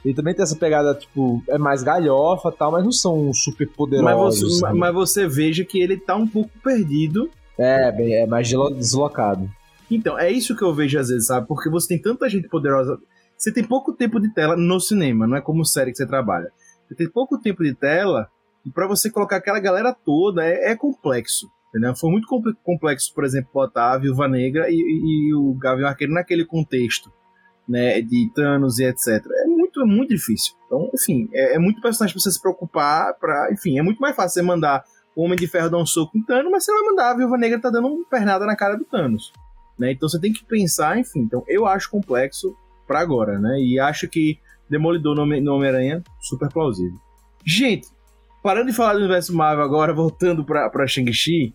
[0.06, 4.62] Ele também tem essa pegada, tipo, é mais galhofa tal, mas não são super poderosos.
[4.62, 7.28] Mas você, mas você veja que ele tá um pouco perdido.
[7.58, 9.50] É, bem, é mais deslocado.
[9.90, 11.48] Então, é isso que eu vejo às vezes, sabe?
[11.48, 13.00] Porque você tem tanta gente poderosa.
[13.36, 16.52] Você tem pouco tempo de tela no cinema, não é como série que você trabalha.
[16.88, 18.30] Você tem pouco tempo de tela
[18.64, 21.48] e para você colocar aquela galera toda é, é complexo.
[21.70, 21.96] Entendeu?
[21.96, 22.28] Foi muito
[22.64, 27.12] complexo, por exemplo, botar a Viúva Negra e, e, e o Gavião Arqueiro naquele contexto,
[27.68, 29.08] né, de Thanos e etc.
[29.08, 30.54] É muito, é muito difícil.
[30.66, 34.16] Então, enfim, é, é muito personagem pra você se preocupar para, enfim, é muito mais
[34.16, 34.84] fácil você mandar
[35.16, 37.38] o Homem de Ferro dar um soco em Thanos, mas você vai mandar a Viúva
[37.38, 39.32] Negra tá dando uma pernada na cara do Thanos,
[39.80, 39.92] né?
[39.92, 41.22] Então você tem que pensar, enfim.
[41.22, 43.60] Então eu acho complexo para agora, né?
[43.60, 44.38] E acho que
[44.70, 47.00] Demolidor no Homem-Aranha super plausível.
[47.46, 47.88] Gente,
[48.42, 51.54] parando de falar do universo Marvel agora, voltando pra, pra Shang-Chi,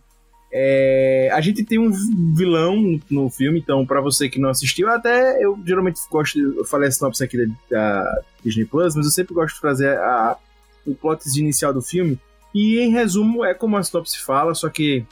[0.52, 1.92] é, a gente tem um
[2.34, 6.88] vilão no filme, então, para você que não assistiu, até eu geralmente gosto, eu falei
[6.88, 10.36] a sinopse aqui da, da, Disney Plus, mas eu sempre gosto de trazer a,
[10.84, 12.18] o plot inicial do filme.
[12.52, 15.04] E em resumo, é como a sinopse fala, só que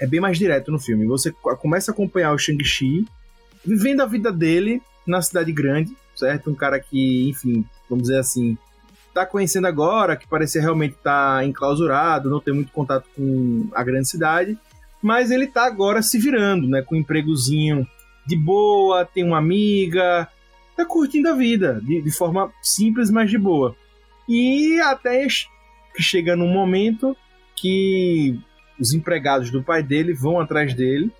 [0.00, 1.06] é bem mais direto no filme.
[1.06, 3.04] Você começa a acompanhar o Shang-Chi
[3.62, 6.50] vivendo a vida dele na cidade grande, certo?
[6.50, 8.56] Um cara que, enfim, vamos dizer assim,
[9.12, 13.82] tá conhecendo agora, que parecia realmente estar tá enclausurado, não tem muito contato com a
[13.82, 14.56] grande cidade
[15.02, 16.82] mas ele tá agora se virando, né?
[16.82, 17.86] Com um empregozinho
[18.26, 20.28] de boa, tem uma amiga,
[20.76, 23.74] tá curtindo a vida de, de forma simples, mas de boa.
[24.28, 25.26] E até
[25.94, 27.16] que chega num momento
[27.56, 28.38] que
[28.78, 31.10] os empregados do pai dele vão atrás dele,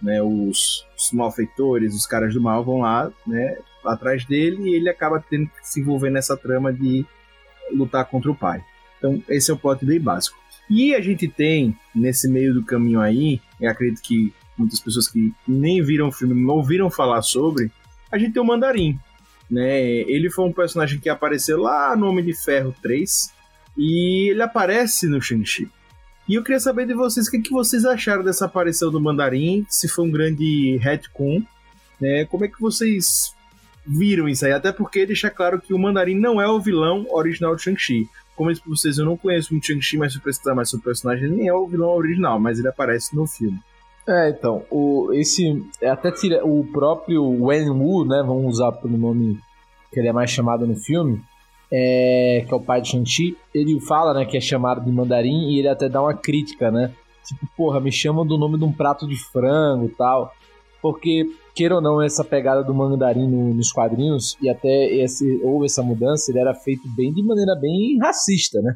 [0.00, 0.22] né?
[0.22, 3.58] Os, os malfeitores, os caras do mal vão lá, né?
[3.84, 7.04] Atrás dele e ele acaba tendo que se envolver nessa trama de
[7.72, 8.64] lutar contra o pai.
[8.98, 10.38] Então, esse é o plot bem básico.
[10.68, 15.32] E a gente tem, nesse meio do caminho aí, eu acredito que muitas pessoas que
[15.46, 17.70] nem viram o filme não ouviram falar sobre,
[18.10, 18.98] a gente tem o Mandarim.
[19.50, 19.82] Né?
[19.82, 23.32] Ele foi um personagem que apareceu lá no Homem de Ferro 3
[23.76, 25.68] e ele aparece no Shang-Chi.
[26.26, 29.66] E eu queria saber de vocês o que, que vocês acharam dessa aparição do Mandarim,
[29.68, 31.42] se foi um grande retcon,
[32.00, 32.24] né?
[32.24, 33.34] Como é que vocês
[33.86, 34.52] viram isso aí?
[34.52, 38.50] Até porque deixa claro que o Mandarim não é o vilão original do Shang-Chi como
[38.50, 40.82] eu disse pra vocês, eu não conheço muito Shang-Chi, mas se eu pesquisar mais sobre
[40.82, 43.58] o personagem, ele nem é o vilão original, mas ele aparece no filme.
[44.06, 45.64] É, então, o, esse.
[45.80, 48.22] É até tira, o próprio Wen Wu, né?
[48.26, 49.40] Vamos usar pelo nome
[49.90, 51.22] que ele é mais chamado no filme,
[51.72, 53.36] é, que é o pai de Shang-Chi.
[53.54, 56.92] Ele fala, né, que é chamado de mandarim e ele até dá uma crítica, né?
[57.24, 60.34] Tipo, porra, me chamam do nome de um prato de frango tal.
[60.82, 65.66] Porque queira ou não, essa pegada do mandarim no, nos quadrinhos, e até esse, houve
[65.66, 68.74] essa mudança, ele era feito bem de maneira bem racista, né?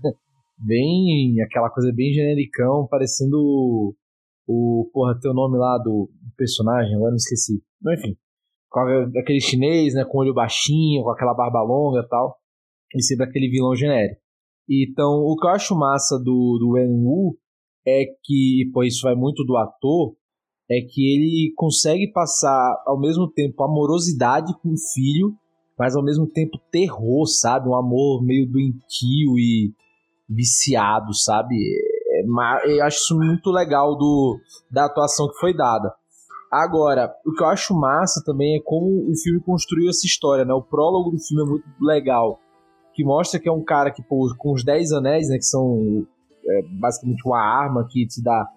[0.56, 3.94] Bem, aquela coisa bem genericão, parecendo
[4.46, 7.62] o, porra, teu nome lá do, personagem, agora não esqueci.
[7.82, 8.16] Mas enfim,
[8.70, 8.80] com
[9.18, 12.38] aquele chinês, né, com olho baixinho, com aquela barba longa e tal,
[12.94, 14.20] e sempre aquele vilão genérico.
[14.68, 17.36] Então, o que eu acho massa do, do Wen Wu
[17.86, 20.14] é que, pô, isso vai muito do ator,
[20.70, 25.34] é que ele consegue passar ao mesmo tempo amorosidade com o filho,
[25.78, 27.68] mas ao mesmo tempo terror, sabe?
[27.68, 29.72] Um amor meio doentio e
[30.28, 31.54] viciado, sabe?
[31.54, 34.38] É, eu acho isso muito legal do,
[34.70, 35.92] da atuação que foi dada.
[36.50, 40.52] Agora, o que eu acho massa também é como o filme construiu essa história, né?
[40.52, 42.40] O prólogo do filme é muito legal,
[42.94, 46.06] que mostra que é um cara que, pô, com os 10 anéis, né, que são
[46.46, 48.48] é, basicamente uma arma que te dá,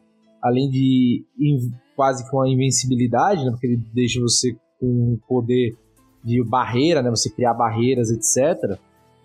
[0.41, 1.25] além de
[2.01, 5.77] quase que uma invencibilidade, né, porque ele deixa você com poder
[6.23, 8.75] de barreira, né, você criar barreiras, etc.,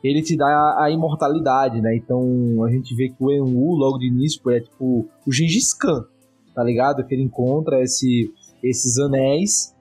[0.04, 1.96] ele te dá a, a imortalidade, né?
[1.96, 6.04] Então a gente vê que o Enwu, logo de início, é tipo o Gengis Khan,
[6.54, 7.02] tá ligado?
[7.02, 8.30] Que ele encontra esse,
[8.62, 9.74] esses anéis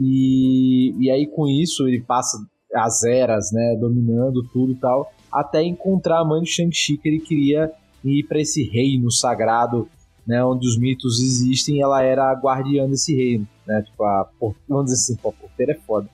[0.00, 2.38] e, e aí com isso ele passa
[2.74, 3.76] as eras, né?
[3.78, 7.70] Dominando tudo e tal, até encontrar a mãe de Shang-Chi que ele queria
[8.02, 9.86] ir para esse reino sagrado,
[10.28, 10.44] né?
[10.44, 13.82] Onde os mitos existem ela era a guardiã desse reino, né?
[13.82, 14.28] Tipo, a,
[14.68, 16.06] vamos dizer assim, a porteira é foda.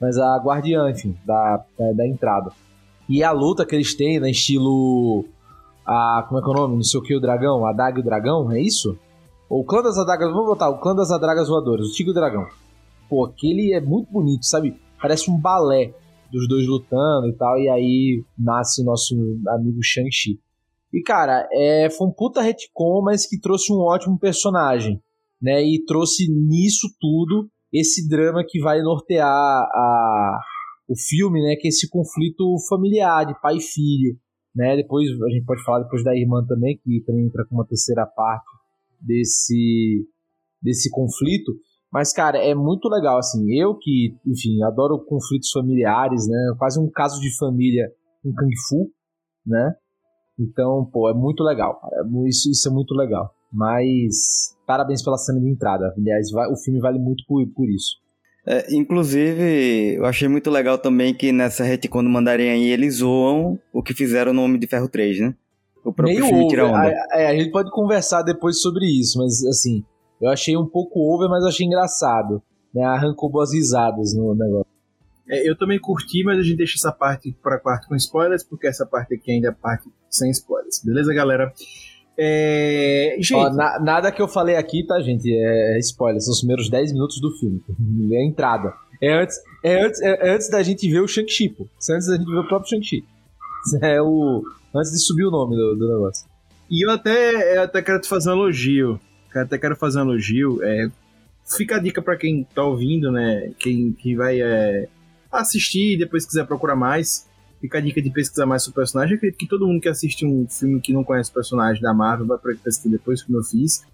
[0.00, 2.50] Mas a guardiã, enfim, da, da, da entrada.
[3.06, 5.26] E a luta que eles têm, né, estilo.
[5.84, 6.76] A, como é que é o nome?
[6.76, 7.66] Não sei o que, o dragão?
[7.66, 8.96] A Daga e o Dragão, é isso?
[9.48, 12.14] O clã das adagas, vamos botar, o clã das adagas voadoras, o Tigre e o
[12.14, 12.46] Dragão.
[13.08, 14.80] Pô, aquele é muito bonito, sabe?
[15.02, 15.92] Parece um balé
[16.30, 19.14] dos dois lutando e tal, e aí nasce nosso
[19.48, 20.38] amigo Shang-Chi.
[20.92, 25.00] E cara, é, foi um puta retcon, mas que trouxe um ótimo personagem,
[25.40, 25.62] né?
[25.62, 30.40] E trouxe nisso tudo esse drama que vai nortear a,
[30.88, 34.18] o filme, né, que é esse conflito familiar de pai e filho,
[34.54, 34.76] né?
[34.76, 38.04] Depois a gente pode falar depois da irmã também, que também entra com uma terceira
[38.04, 38.50] parte
[39.00, 40.04] desse
[40.60, 41.52] desse conflito.
[41.92, 43.52] Mas cara, é muito legal assim.
[43.52, 46.54] Eu que, enfim, adoro conflitos familiares, né?
[46.58, 47.90] Quase um caso de família
[48.24, 48.92] em Kung Fu,
[49.46, 49.74] né?
[50.40, 51.78] Então, pô, é muito legal.
[51.80, 52.06] Cara.
[52.26, 53.34] Isso, isso é muito legal.
[53.52, 55.92] Mas parabéns pela cena de entrada.
[55.98, 57.98] Aliás, o filme vale muito por, por isso.
[58.46, 63.58] É, inclusive, eu achei muito legal também que nessa retcon do Mandarim aí eles zoam
[63.72, 65.34] o que fizeram no Homem de Ferro 3, né?
[65.84, 66.90] O próprio Meio filme tira onda.
[67.12, 69.84] É, a gente pode conversar depois sobre isso, mas assim,
[70.20, 72.42] eu achei um pouco over, mas eu achei engraçado.
[72.74, 72.82] Né?
[72.84, 74.69] Arrancou boas risadas no negócio.
[75.30, 78.66] É, eu também curti, mas a gente deixa essa parte para quarto com spoilers, porque
[78.66, 80.82] essa parte aqui ainda é parte sem spoilers.
[80.84, 81.52] Beleza, galera?
[82.18, 83.14] É...
[83.16, 83.34] Gente...
[83.34, 85.32] Ó, na, nada que eu falei aqui, tá, gente?
[85.32, 87.62] É, é spoiler, são os primeiros 10 minutos do filme.
[88.12, 88.74] É a entrada.
[89.00, 91.64] É antes, é antes, é antes da gente ver o Shang-Chi, pô.
[91.64, 93.04] É antes da gente ver o próprio Shang-Chi.
[93.80, 94.42] É o.
[94.74, 96.28] Antes de subir o nome do, do negócio.
[96.70, 99.00] E eu até, eu até quero te fazer um elogio.
[99.34, 100.62] Eu até quero fazer um elogio.
[100.62, 100.88] É,
[101.56, 103.52] fica a dica para quem tá ouvindo, né?
[103.58, 104.88] Quem, quem vai é,
[105.30, 107.28] assistir e depois quiser procurar mais.
[107.60, 109.12] Fica a dica de pesquisar mais sobre o personagem.
[109.12, 111.92] Eu acredito que todo mundo que assiste um filme que não conhece o personagem da
[111.92, 113.84] Marvel vai pesquisar depois, como eu fiz.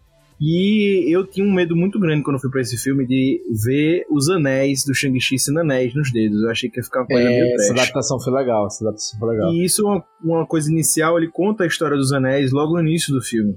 [0.40, 4.28] E eu tinha um medo muito grande quando fui pra esse filme de ver os
[4.28, 6.42] anéis do Shang-Chi sendo anéis nos dedos.
[6.42, 9.18] Eu achei que ia ficar uma coisa é, meio Essa adaptação foi legal, essa adaptação
[9.18, 9.52] foi legal.
[9.52, 13.14] E isso, uma, uma coisa inicial, ele conta a história dos anéis logo no início
[13.14, 13.56] do filme.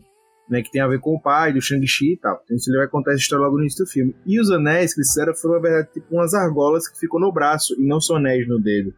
[0.49, 2.41] Né, que tem a ver com o pai do Shang-Chi e tal.
[2.45, 4.15] Então ele vai contar essa história logo no início do filme.
[4.25, 7.31] E os anéis que eles fizeram foram, na verdade, tipo umas argolas que ficam no
[7.31, 8.91] braço e não são anéis no dedo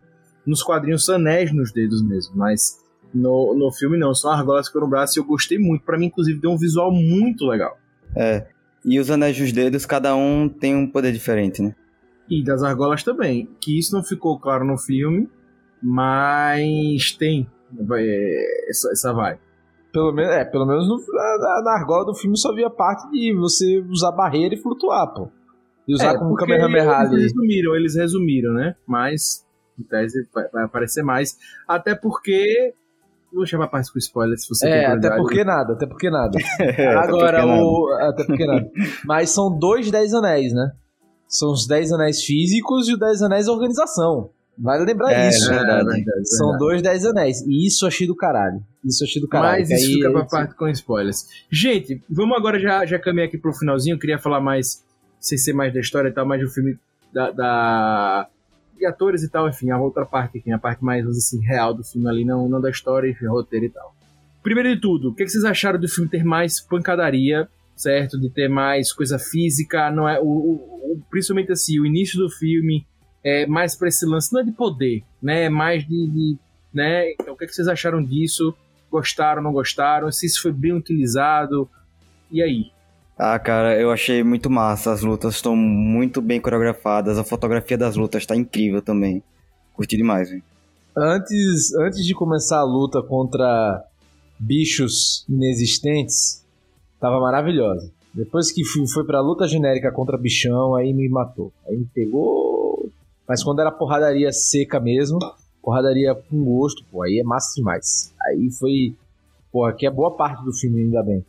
[0.46, 2.80] nos quadrinhos são anéis nos dedos mesmo, mas
[3.14, 5.84] no, no filme não, são argolas que foram no braço e eu gostei muito.
[5.84, 7.78] para mim, inclusive, deu um visual muito legal.
[8.16, 8.48] É.
[8.84, 11.76] E os anéis dos dedos, cada um tem um poder diferente, né?
[12.30, 13.48] E das argolas também.
[13.60, 15.30] Que isso não ficou claro no filme,
[15.82, 17.48] mas tem
[17.94, 19.38] é, essa, essa vai.
[19.92, 23.34] Pelo menos, é, pelo menos no, na, na, argola do filme só via parte de
[23.34, 25.30] você usar barreira e flutuar, pô.
[25.88, 28.76] E usar é, como Kamehameha Eles resumiram, eles resumiram, né?
[28.88, 29.46] Mas
[29.78, 31.38] em tese vai, aparecer mais.
[31.68, 32.74] Até porque
[33.34, 36.38] Vou chamar mais com spoiler se você É, até porque nada, até porque nada.
[36.60, 37.90] é, Agora, até porque o.
[37.90, 38.10] Nada.
[38.10, 38.72] Até porque nada.
[39.06, 40.74] Mas são dois Dez Anéis, né?
[41.28, 44.32] São os Dez Anéis físicos e o Dez Anéis organização.
[44.62, 45.52] Vale lembrar é, isso.
[45.52, 45.96] É verdade, né?
[45.96, 46.60] verdade, São verdade.
[46.60, 47.42] dois Dez Anéis.
[47.42, 48.64] E isso eu achei do caralho.
[48.86, 49.60] Isso eu achei do caralho.
[49.60, 51.28] Mas isso aí, fica pra parte com spoilers.
[51.50, 53.96] Gente, vamos agora já, já caminhar aqui pro finalzinho.
[53.96, 54.84] Eu queria falar mais,
[55.20, 56.78] sem ser mais da história e tal, mais do filme
[57.12, 58.28] da, da
[58.78, 61.84] de atores e tal, enfim, a outra parte aqui, a parte mais assim, real do
[61.84, 63.96] filme ali, não, não da história, enfim, roteiro e tal.
[64.42, 68.20] Primeiro de tudo, o que, vocês acharam do filme ter mais pancadaria, certo?
[68.20, 70.20] De ter mais coisa física, não é?
[70.20, 72.88] O, o, principalmente assim, o início do filme
[73.24, 75.44] é mais pra esse lance, não é de poder, né?
[75.44, 76.38] É mais de, de
[76.74, 77.12] né?
[77.12, 78.54] Então, o que, que vocês acharam disso?
[78.90, 80.12] Gostaram, não gostaram?
[80.12, 81.70] Se isso foi bem utilizado?
[82.32, 82.72] E aí?
[83.18, 84.92] Ah, cara, eu achei muito massa.
[84.92, 87.18] As lutas estão muito bem coreografadas.
[87.18, 89.24] A fotografia das lutas tá incrível também.
[89.74, 90.42] Curti demais, hein?
[90.98, 93.84] Antes, antes de começar a luta contra
[94.40, 96.46] bichos inexistentes,
[97.00, 97.92] tava maravilhosa.
[98.14, 101.54] Depois que foi pra luta genérica contra bichão, aí me matou.
[101.68, 102.81] Aí me pegou.
[103.28, 105.20] Mas quando era porradaria seca mesmo,
[105.62, 108.14] porradaria com gosto, pô, aí é massa demais.
[108.26, 108.96] Aí foi.
[109.52, 111.26] Porra, que é boa parte do filme, ainda bem.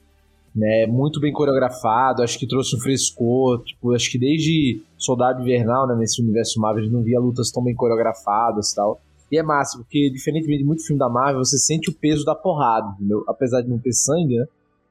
[0.55, 5.87] Né, muito bem coreografado, acho que trouxe um frescor, tipo, acho que desde Soldado Invernal,
[5.87, 9.01] né, nesse universo Marvel, a gente não via lutas tão bem coreografadas e tal.
[9.31, 12.35] E é massa, porque diferentemente de muito filme da Marvel, você sente o peso da
[12.35, 13.25] porrada, entendeu?
[13.27, 14.47] Apesar de não ter sangue, né?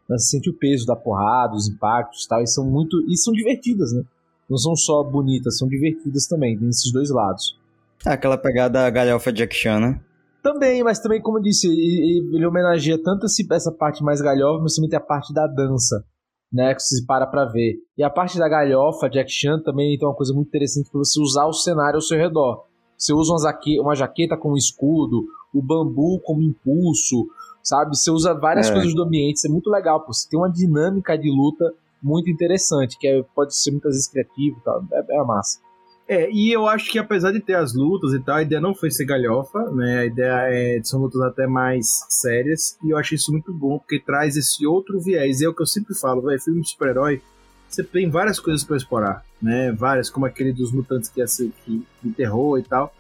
[0.10, 3.00] Mas você sente o peso da porrada, os impactos e tal, e são muito.
[3.08, 4.04] E são divertidas, né?
[4.52, 7.58] Não são só bonitas, são divertidas também, tem esses dois lados.
[8.06, 10.02] É aquela pegada galhofa Jack Chan, né?
[10.44, 14.90] Também, mas também, como eu disse, ele homenageia tanto essa parte mais galhofa, mas também
[14.90, 16.04] tem a parte da dança,
[16.52, 16.76] né?
[16.76, 17.78] Que você para pra ver.
[17.98, 21.22] E a parte da galhofa, Jack Chan, também tem uma coisa muito interessante para você
[21.22, 22.66] usar o cenário ao seu redor.
[22.98, 25.24] Você usa uma, jaqueta, uma jaqueta com um escudo,
[25.54, 27.26] o bambu como impulso,
[27.64, 27.96] sabe?
[27.96, 28.74] Você usa várias é.
[28.74, 30.12] coisas do ambiente, isso é muito legal, pô.
[30.12, 34.58] Você tem uma dinâmica de luta muito interessante, que é, pode ser muitas vezes criativo
[34.60, 34.84] e tal.
[34.92, 35.60] É, é massa.
[36.08, 38.76] É, e eu acho que apesar de ter as lutas e tal, a ideia não
[38.76, 40.00] foi ser galhofa, né?
[40.00, 43.98] A ideia é são lutas até mais sérias, e eu acho isso muito bom, porque
[43.98, 45.42] traz esse outro viés.
[45.42, 47.22] É o que eu sempre falo, velho, filme de super-herói,
[47.70, 49.72] você tem várias coisas para explorar, né?
[49.72, 52.94] Várias, como aquele dos mutantes que, assim, que enterrou e tal.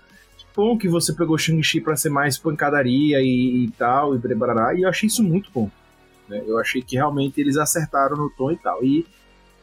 [0.55, 4.83] Bom que você pegou Shang-Chi pra ser mais pancadaria e, e tal, e preparará, e
[4.83, 5.69] eu achei isso muito bom.
[6.31, 6.43] Né?
[6.45, 8.83] Eu achei que realmente eles acertaram no tom e tal.
[8.83, 9.05] E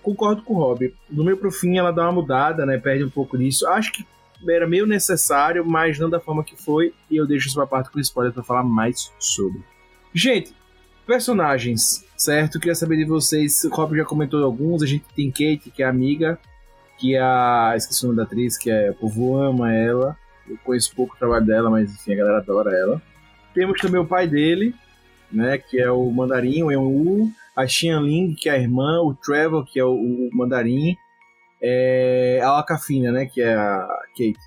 [0.03, 0.95] concordo com o Rob.
[1.09, 2.79] Do meio pro fim ela dá uma mudada, né?
[2.79, 3.67] Perde um pouco disso.
[3.67, 4.07] Acho que
[4.49, 6.95] era meio necessário, mas não da forma que foi.
[7.11, 9.63] E eu deixo isso pra parte com spoiler pra falar mais sobre.
[10.15, 10.55] Gente,
[11.07, 12.59] personagens certo?
[12.59, 15.87] Queria saber de vocês, o Rob já comentou alguns, a gente tem Kate, que é
[15.87, 16.39] amiga,
[16.99, 17.73] que é a.
[17.77, 18.91] Esqueci o nome da atriz, que é.
[18.91, 20.17] O povo ama ela.
[20.47, 23.01] Eu conheço pouco o trabalho dela, mas enfim, a galera adora ela.
[23.55, 24.75] Temos também o pai dele,
[25.31, 25.59] né?
[25.59, 29.81] Que é o Mandarim, o Eun a Xianling, que é a irmã, o Trevor, que
[29.81, 30.97] é o, o Mandarim,
[31.61, 33.27] é, a Alcafina, né?
[33.27, 34.39] Que é a Kate.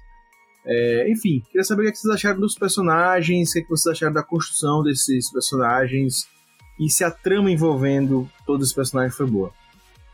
[0.66, 4.24] É, enfim, queria saber o que vocês acharam dos personagens, o que vocês acharam da
[4.24, 6.28] construção desses personagens
[6.80, 9.52] e se a trama envolvendo todos os personagens foi boa.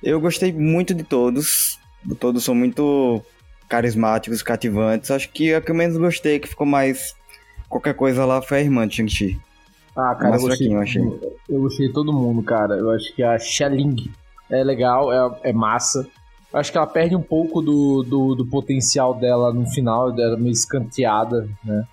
[0.01, 1.79] Eu gostei muito de todos.
[2.19, 3.21] Todos são muito
[3.67, 5.11] carismáticos, cativantes.
[5.11, 7.15] Acho que a que eu menos gostei, que ficou mais
[7.67, 9.39] qualquer coisa lá, foi a irmã de Shang-Chi.
[9.97, 11.01] Ah, cara, eu gostei, eu achei.
[11.49, 12.75] Eu gostei de todo mundo, cara.
[12.75, 14.11] Eu acho que a Xialing
[14.47, 16.07] é legal, é, é massa.
[16.53, 20.37] Eu acho que ela perde um pouco do, do, do potencial dela no final, dela
[20.37, 21.87] meio escanteada, né?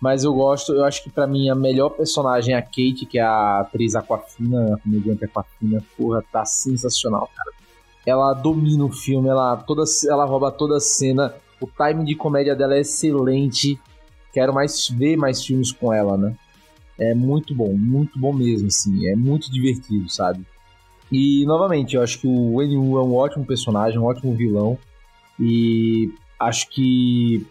[0.00, 3.18] Mas eu gosto, eu acho que para mim a melhor personagem é a Kate, que
[3.18, 7.52] é a atriz Aquafina, a comediante Aquafina, porra, tá sensacional, cara.
[8.04, 12.56] Ela domina o filme, ela, toda, ela rouba toda a cena, o timing de comédia
[12.56, 13.78] dela é excelente.
[14.32, 16.34] Quero mais ver mais filmes com ela, né?
[16.98, 19.06] É muito bom, muito bom mesmo, assim.
[19.06, 20.44] É muito divertido, sabe?
[21.10, 24.78] E, novamente, eu acho que o Wu é um ótimo personagem, um ótimo vilão.
[25.38, 27.46] E acho que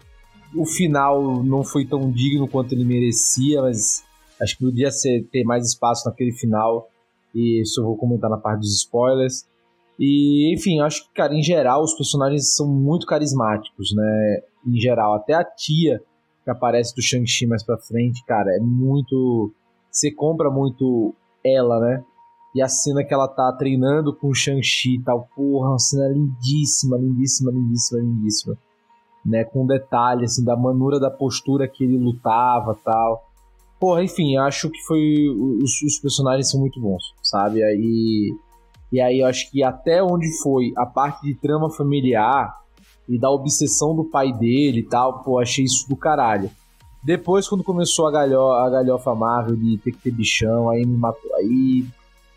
[0.54, 4.04] o final não foi tão digno quanto ele merecia, mas
[4.40, 6.88] acho que podia ser, ter mais espaço naquele final.
[7.34, 9.46] E isso eu vou comentar na parte dos spoilers.
[9.98, 14.42] E, enfim, acho que, cara, em geral, os personagens são muito carismáticos, né?
[14.66, 16.00] Em geral, até a tia
[16.44, 19.52] que aparece do Shang-Chi mais pra frente, cara, é muito.
[19.90, 21.14] Você compra muito
[21.44, 22.04] ela, né?
[22.54, 26.08] E a cena que ela tá treinando com o Shang-Chi e tal, porra, uma cena
[26.08, 28.58] lindíssima, lindíssima, lindíssima, lindíssima
[29.24, 33.24] né, com detalhe assim da manura da postura que ele lutava, tal.
[33.78, 35.28] Porra, enfim, acho que foi
[35.62, 37.62] os, os personagens são muito bons, sabe?
[37.62, 38.34] Aí
[38.90, 42.54] e aí eu acho que até onde foi a parte de trama familiar
[43.08, 46.50] e da obsessão do pai dele e tal, pô, achei isso do caralho.
[47.02, 50.96] Depois, quando começou a, galho, a galhofa Marvel de ter que ter bichão, aí me
[50.96, 51.34] matou.
[51.36, 51.84] Aí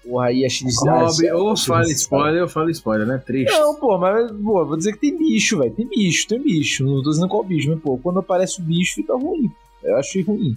[0.05, 0.75] Porra, aí a X.
[0.81, 3.17] Rob, ou fala spoiler ou fala spoiler, né?
[3.17, 3.51] Triste.
[3.51, 5.73] Não, pô, mas pô, vou dizer que tem bicho, velho.
[5.73, 6.85] Tem bicho, tem bicho.
[6.85, 9.51] Não tô dizendo qual bicho, mas, pô, quando aparece o bicho fica ruim.
[9.83, 10.55] Eu achei ruim.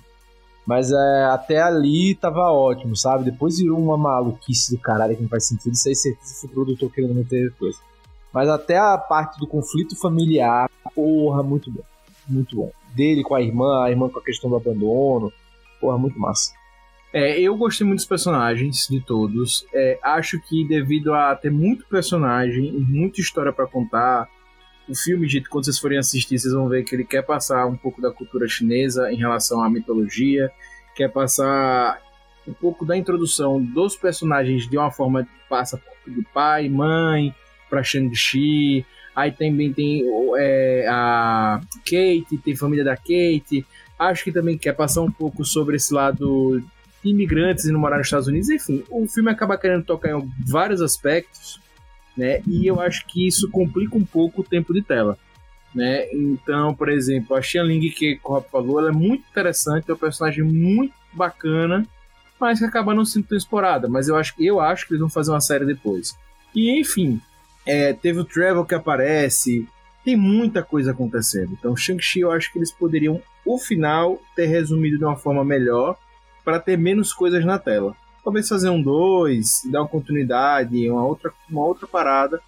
[0.66, 3.30] Mas é, até ali tava ótimo, sabe?
[3.30, 5.72] Depois virou uma maluquice do caralho que não faz sentido.
[5.72, 7.78] Isso aí certeza que o produtor querendo meter coisa.
[8.32, 11.82] Mas até a parte do conflito familiar, porra, muito bom.
[12.28, 12.70] Muito bom.
[12.94, 15.32] Dele com a irmã, a irmã com a questão do abandono.
[15.80, 16.52] Porra, muito massa.
[17.12, 19.64] É, eu gostei muito dos personagens, de todos.
[19.72, 24.28] É, acho que devido a ter muito personagem e muita história para contar,
[24.88, 28.00] o filme, quando vocês forem assistir, vocês vão ver que ele quer passar um pouco
[28.00, 30.50] da cultura chinesa em relação à mitologia,
[30.94, 32.00] quer passar
[32.46, 37.34] um pouco da introdução dos personagens de uma forma que passa de pai, mãe,
[37.68, 38.84] para Shang-Chi.
[39.14, 40.04] Aí também tem
[40.38, 43.66] é, a Kate, tem família da Kate,
[43.98, 46.62] Acho que também quer passar um pouco sobre esse lado
[47.04, 48.48] imigrantes e não morar nos Estados Unidos.
[48.48, 51.60] Enfim, o filme acaba querendo tocar em vários aspectos,
[52.16, 52.40] né?
[52.46, 55.18] E eu acho que isso complica um pouco o tempo de tela.
[55.74, 56.08] Né?
[56.12, 59.94] Então, por exemplo, a Xian Ling, que o Rob falou, ela é muito interessante, é
[59.94, 61.86] um personagem muito bacana,
[62.40, 63.88] mas que acaba não sendo tão explorada.
[63.88, 66.16] Mas eu acho, eu acho que eles vão fazer uma série depois.
[66.54, 67.20] E enfim,
[67.68, 69.68] é, teve o Travel que aparece,
[70.02, 71.52] tem muita coisa acontecendo.
[71.52, 75.98] Então, Shang-Chi, eu acho que eles poderiam, o final, ter resumido de uma forma melhor
[76.42, 77.94] para ter menos coisas na tela.
[78.24, 82.40] Talvez fazer um 2, dar uma continuidade, uma outra, uma outra parada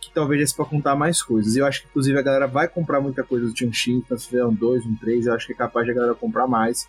[0.00, 1.54] que talvez desse para contar mais coisas.
[1.54, 4.44] Eu acho que, inclusive, a galera vai comprar muita coisa do Shang-Chi, então se fizer
[4.46, 6.88] um 2, um 3, eu acho que é capaz de a galera comprar mais.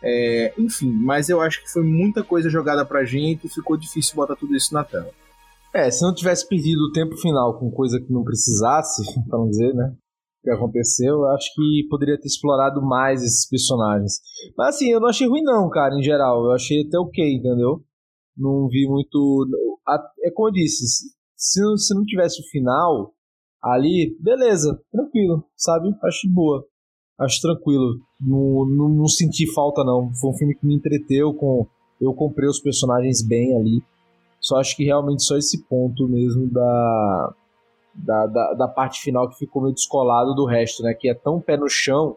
[0.00, 4.14] É, enfim, mas eu acho que foi muita coisa jogada pra gente e ficou difícil
[4.14, 5.10] botar tudo isso na tela.
[5.74, 9.48] É, se não tivesse perdido o tempo final com coisa que não precisasse, para não
[9.48, 9.92] dizer, né?
[10.42, 14.20] Que aconteceu, eu acho que poderia ter explorado mais esses personagens.
[14.56, 16.44] Mas assim, eu não achei ruim não, cara, em geral.
[16.44, 17.82] Eu achei até ok, entendeu?
[18.36, 19.48] Não vi muito.
[20.22, 20.84] É como eu disse,
[21.36, 23.12] se não, se não tivesse o final
[23.62, 25.88] ali, beleza, tranquilo, sabe?
[26.04, 26.64] Acho boa.
[27.18, 28.00] Acho tranquilo.
[28.20, 30.12] Não, não, não senti falta, não.
[30.20, 31.66] Foi um filme que me entreteu com.
[32.00, 33.82] Eu comprei os personagens bem ali.
[34.44, 37.34] Só acho que realmente só esse ponto mesmo da,
[37.94, 40.92] da, da, da, parte final que ficou meio descolado do resto, né?
[40.92, 42.14] Que é tão pé no chão,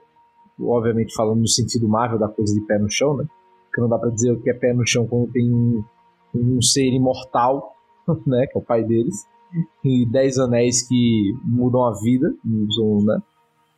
[0.59, 3.25] obviamente falando no sentido Marvel da coisa de pé no chão, né?
[3.73, 5.81] Que não dá pra dizer o que é pé no chão quando tem um,
[6.35, 7.73] um ser imortal,
[8.27, 8.45] né?
[8.47, 9.25] Que é o pai deles.
[9.85, 13.21] E dez anéis que mudam a vida, né?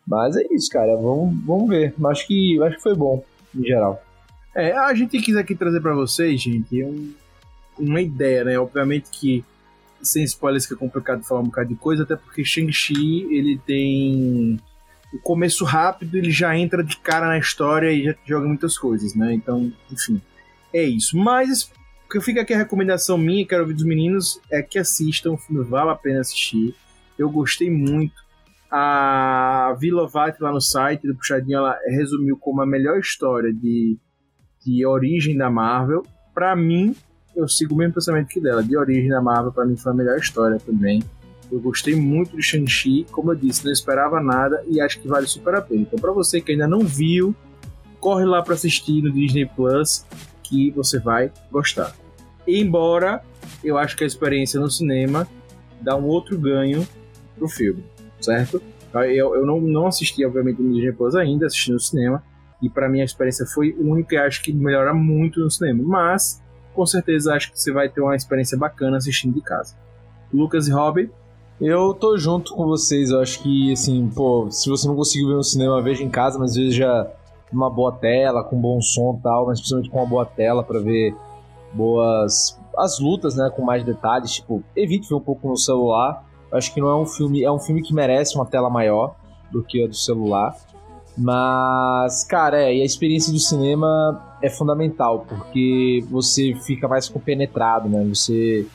[0.08, 0.96] Mas é isso, cara.
[0.96, 1.94] Vamos, vamos ver.
[2.04, 3.24] Acho que, acho que foi bom,
[3.56, 4.02] em geral.
[4.56, 7.14] É, a gente quis aqui trazer para vocês, gente, um,
[7.80, 8.60] uma ideia, né?
[8.60, 9.44] Obviamente que
[10.02, 14.60] sem spoilers que é complicado falar um bocado de coisa, até porque Shang-Chi ele tem
[15.14, 19.16] o começo rápido, ele já entra de cara na história e já joga muitas coisas,
[19.16, 19.34] né?
[19.34, 20.22] Então, enfim,
[20.74, 21.18] é isso.
[21.18, 21.72] Mas
[22.06, 25.38] o que fica aqui a recomendação minha, quero ouvir dos meninos, é que assistam, o
[25.38, 26.76] filme vale a pena assistir.
[27.18, 28.16] Eu gostei muito.
[28.72, 33.98] A Vila Vate lá no site do Puxadinho, ela resumiu como a melhor história de,
[34.64, 36.04] de origem da Marvel.
[36.36, 36.96] Para mim,
[37.40, 38.62] eu sigo o mesmo pensamento que dela.
[38.62, 41.02] De origem da Marvel, para mim, foi a melhor história também.
[41.52, 45.26] Eu gostei muito de Shang-Chi, como eu disse, não esperava nada e acho que vale
[45.26, 45.82] super a pena.
[45.82, 47.34] Então, para você que ainda não viu,
[48.00, 50.06] corre lá para assistir no Disney Plus,
[50.44, 51.96] que você vai gostar.
[52.48, 53.24] Embora
[53.64, 55.28] eu acho que a experiência no cinema
[55.82, 56.88] dá um outro ganho
[57.36, 57.84] pro filme,
[58.20, 58.62] certo?
[58.94, 62.24] Eu, eu não, não assisti, obviamente, no Disney Plus ainda, assisti no cinema,
[62.62, 65.82] e para mim a experiência foi única e acho que melhora muito no cinema.
[65.84, 66.42] Mas
[66.74, 69.76] com certeza acho que você vai ter uma experiência bacana assistindo de casa.
[70.34, 71.12] Lucas e Robbie?
[71.60, 75.36] Eu tô junto com vocês, eu acho que, assim, pô, se você não conseguiu ver
[75.36, 77.12] no cinema, veja em casa, mas veja
[77.52, 80.80] uma boa tela, com bom som e tal, mas principalmente com uma boa tela para
[80.80, 81.14] ver
[81.74, 86.24] boas as lutas, né, com mais detalhes, tipo, evite ver um pouco no celular.
[86.50, 89.16] Eu acho que não é um filme, é um filme que merece uma tela maior
[89.52, 90.56] do que a do celular.
[91.18, 97.90] Mas, cara, é, e a experiência do cinema é fundamental, porque você fica mais compenetrado,
[97.90, 98.04] né?
[98.06, 98.66] Você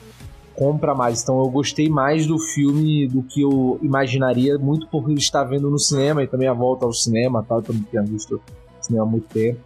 [0.55, 1.21] compra mais.
[1.21, 5.77] Então eu gostei mais do filme do que eu imaginaria, muito por estar vendo no
[5.77, 8.41] cinema e também a volta ao cinema, tal, eu também tinha visto
[8.81, 9.59] cinema há muito tempo.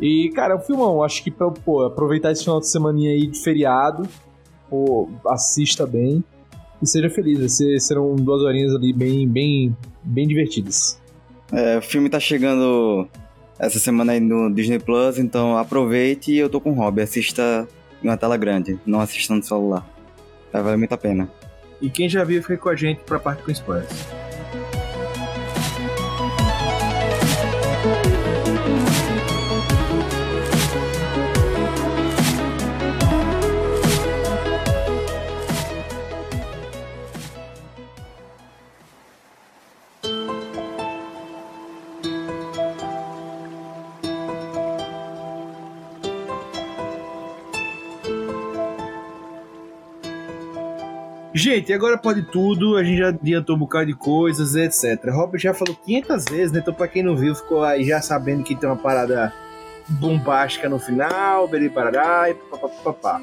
[0.00, 3.26] E, cara, é um filmão, acho que pra pô, aproveitar esse final de semana aí
[3.26, 4.08] de feriado,
[4.70, 6.24] pô, assista bem
[6.80, 7.58] e seja feliz.
[7.80, 11.00] Serão duas horinhas ali bem, bem, bem divertidas.
[11.52, 13.06] É, o filme tá chegando
[13.58, 17.02] essa semana aí no Disney Plus, então aproveite e eu tô com o hobby.
[17.02, 17.66] Assista
[18.02, 19.86] em uma tela grande, não assista no celular.
[20.52, 21.30] Vai valer muito a pena.
[21.80, 24.21] E quem já viu, fica com a gente pra parte com spoilers.
[51.54, 55.10] Gente, agora pode tudo, a gente já adiantou um bocado de coisas, etc.
[55.10, 56.60] Robert já falou 500 vezes, né?
[56.60, 59.30] Então, pra quem não viu, ficou aí já sabendo que tem uma parada
[59.86, 63.20] bombástica no final, parará e papapá.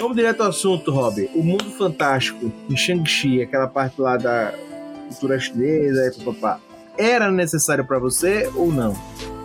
[0.00, 1.28] Vamos direto ao assunto, Rob.
[1.34, 4.54] O mundo fantástico em Shang-Chi, aquela parte lá da
[5.08, 6.60] cultura chinesa e papapá,
[6.96, 8.96] era necessário para você ou não?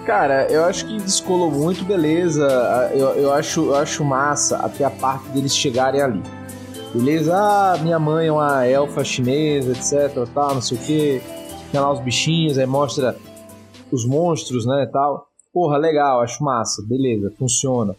[0.06, 2.48] Cara, eu acho que descolou muito, beleza.
[2.94, 6.24] Eu, eu, acho, eu acho massa até a parte deles chegarem ali.
[6.94, 7.36] Beleza?
[7.36, 11.22] Ah, minha mãe é uma elfa chinesa, etc, tal, não sei o que.
[11.72, 13.16] Tem lá os bichinhos, aí mostra
[13.92, 15.28] os monstros, né, tal.
[15.52, 17.96] Porra, legal, acho massa, beleza, funciona.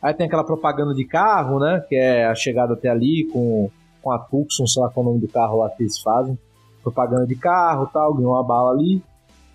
[0.00, 1.84] Aí tem aquela propaganda de carro, né?
[1.88, 3.70] Que é a chegada até ali com,
[4.00, 6.38] com a Tucson, sei lá qual é o nome do carro lá que eles fazem.
[6.82, 9.02] Propaganda de carro tal, ganhou uma bala ali.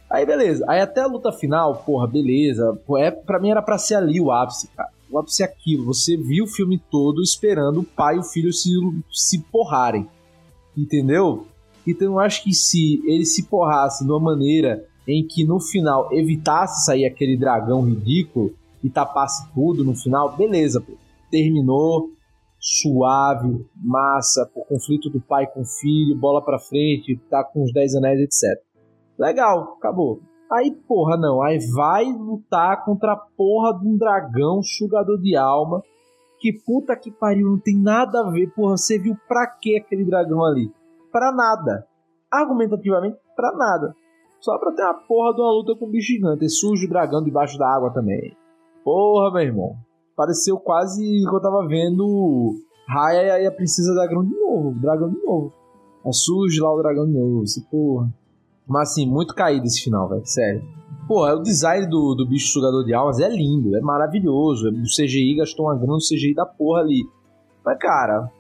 [0.10, 0.66] Aí beleza.
[0.68, 2.78] Aí até a luta final, porra, beleza.
[2.98, 4.90] É, pra mim era pra ser ali o ápice, cara.
[5.20, 5.86] Ápice é aquilo.
[5.86, 8.70] Você viu o filme todo esperando o pai e o filho se,
[9.12, 10.08] se porrarem.
[10.76, 11.48] Entendeu?
[11.86, 16.10] Então eu acho que se ele se porrasse de uma maneira em que no final
[16.14, 18.54] evitasse sair aquele dragão ridículo
[18.84, 20.94] e tapasse tudo no final, beleza, pô.
[21.30, 22.10] terminou
[22.60, 27.74] suave, massa, o conflito do pai com o filho, bola pra frente, tá com os
[27.74, 28.62] 10 anéis, etc.
[29.20, 30.22] Legal, acabou.
[30.54, 35.82] Aí, porra, não, aí vai lutar contra a porra de um dragão sugador de alma.
[36.40, 40.06] Que puta que pariu, não tem nada a ver, porra, você viu pra que aquele
[40.06, 40.72] dragão ali?
[41.12, 41.88] Pra nada.
[42.32, 43.96] Argumentativamente, pra nada.
[44.40, 46.46] Só pra ter uma porra de uma luta com um bicho gigante.
[46.46, 48.36] E surge o dragão debaixo da água também.
[48.84, 49.76] Porra, meu irmão.
[50.16, 52.56] Pareceu quase que eu tava vendo
[52.88, 54.80] Raya e a Princesa Dragão de novo.
[54.80, 55.54] Dragão de novo.
[56.06, 57.44] Aí surge lá o dragão de novo.
[57.44, 58.14] Esse porra.
[58.68, 60.26] Mas assim, muito caído esse final, velho.
[60.26, 60.64] Sério.
[61.08, 64.70] Pô, é o design do, do bicho sugador de almas é lindo, é maravilhoso.
[64.70, 67.04] O CGI gastou uma grana no CGI da porra ali.
[67.66, 68.32] Mas, cara,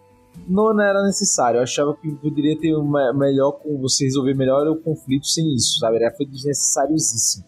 [0.47, 1.57] não era necessário.
[1.57, 5.97] Eu achava que poderia ter uma melhor você resolver melhor o conflito sem isso, sabe?
[5.97, 7.45] Era foi desnecessáriosíssimo.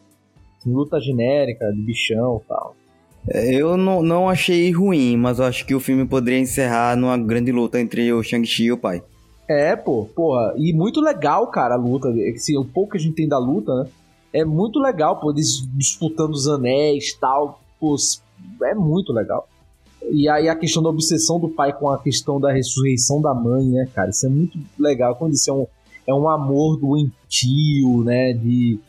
[0.66, 2.76] Luta genérica, de bichão e tal.
[3.28, 7.18] É, eu não, não achei ruim, mas eu acho que o filme poderia encerrar numa
[7.18, 9.04] grande luta entre o Shang-Chi e o pai.
[9.48, 10.54] É, pô, porra.
[10.58, 12.10] E muito legal, cara, a luta.
[12.36, 13.89] Assim, o pouco que a gente tem da luta, né?
[14.34, 17.62] É muito legal, pô, eles disputando os anéis tal.
[17.80, 17.96] Pô,
[18.64, 19.48] é muito legal.
[20.12, 23.66] E aí a questão da obsessão do pai com a questão da ressurreição da mãe,
[23.66, 24.10] né, cara?
[24.10, 25.16] Isso é muito legal.
[25.16, 25.68] Quando isso é um,
[26.08, 28.34] é um amor doentio, né?
[28.34, 28.80] De.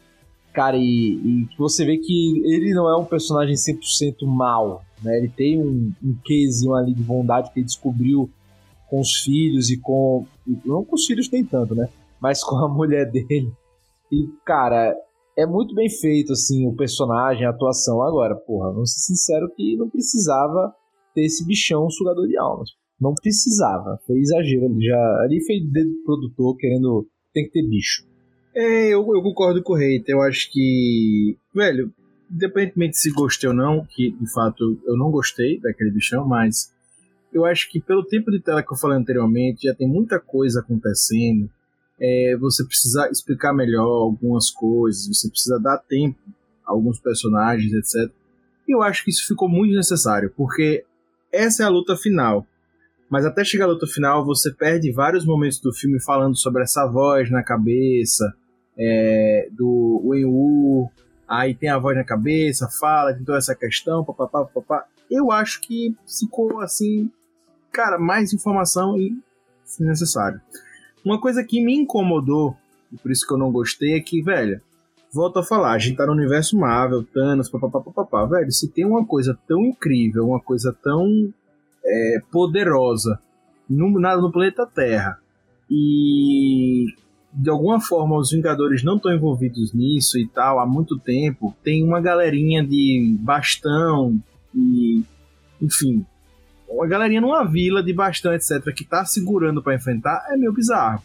[0.52, 5.18] Cara, e, e você vê que ele não é um personagem 100% mal, né?
[5.18, 8.30] Ele tem um, um quesinho ali de bondade que ele descobriu
[8.88, 10.26] com os filhos e com.
[10.64, 11.88] Não com os filhos nem tanto, né?
[12.20, 13.53] Mas com a mulher dele.
[14.11, 14.94] E, cara,
[15.36, 18.03] é muito bem feito, assim, o personagem, a atuação.
[18.03, 20.74] Agora, porra, vamos ser sincero que não precisava
[21.14, 22.70] ter esse bichão sugador de almas.
[23.01, 23.99] Não precisava.
[24.07, 24.86] Foi exagero ali.
[24.86, 27.07] Já, ali foi dedo do produtor querendo.
[27.34, 28.07] Tem que ter bicho.
[28.55, 30.14] É, eu, eu concordo com o Reiter.
[30.14, 31.36] Eu acho que.
[31.55, 31.92] Velho,
[32.30, 36.72] independentemente de se gostei ou não, que de fato eu não gostei daquele bichão, mas
[37.37, 40.61] eu acho que pelo tempo de tela que eu falei anteriormente, já tem muita coisa
[40.61, 41.51] acontecendo.
[42.01, 46.18] É, você precisa explicar melhor algumas coisas, você precisa dar tempo
[46.66, 48.11] a alguns personagens, etc.
[48.66, 50.82] E eu acho que isso ficou muito necessário, porque
[51.30, 52.47] essa é a luta final.
[53.11, 56.87] Mas até chegar à luta final, você perde vários momentos do filme falando sobre essa
[56.87, 58.34] voz na cabeça
[58.78, 60.91] é, do Wen-Wu.
[61.28, 64.87] Aí tem a voz na cabeça, fala de toda essa questão, papapá, papapá.
[65.11, 67.11] Eu acho que ficou assim,
[67.76, 69.14] cara, mais informação e
[69.66, 70.40] se necessário.
[71.04, 72.56] Uma coisa que me incomodou,
[72.90, 74.62] e por isso que eu não gostei, é que, velho,
[75.12, 78.86] volto a falar, a gente tá no universo Marvel, Thanos, papapá, papapá, velho, se tem
[78.86, 81.06] uma coisa tão incrível, uma coisa tão
[81.84, 83.20] é, poderosa
[83.68, 85.18] no, na, no planeta Terra,
[85.70, 86.86] e
[87.30, 91.84] de alguma forma os Vingadores não estão envolvidos nisso e tal há muito tempo, tem
[91.84, 94.18] uma galerinha de bastão
[94.54, 95.04] e
[95.60, 96.06] enfim,
[96.68, 101.02] uma galerinha numa vila de bastão, etc, que tá segurando para enfrentar é meio bizarro.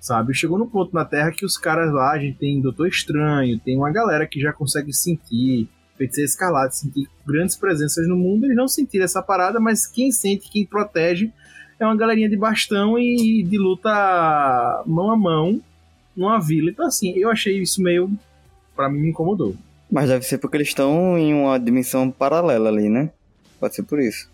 [0.00, 0.34] Sabe?
[0.34, 3.76] Chegou no ponto na Terra que os caras lá, a gente tem Doutor Estranho, tem
[3.76, 8.68] uma galera que já consegue sentir, feiticeiro escalado, sentir grandes presenças no mundo, eles não
[8.68, 11.32] sentiram essa parada, mas quem sente, quem protege
[11.78, 15.60] é uma galerinha de bastão e de luta mão a mão
[16.16, 16.70] numa vila.
[16.70, 18.10] Então, assim, eu achei isso meio.
[18.76, 19.56] para mim, me incomodou.
[19.90, 23.10] Mas deve ser porque eles estão em uma dimensão paralela ali, né?
[23.58, 24.33] Pode ser por isso.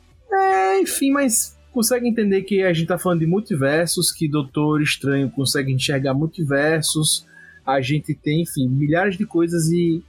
[0.81, 5.73] Enfim, mas consegue entender que a gente tá falando de multiversos, que Doutor Estranho consegue
[5.73, 7.27] enxergar multiversos.
[7.65, 10.03] A gente tem, enfim, milhares de coisas e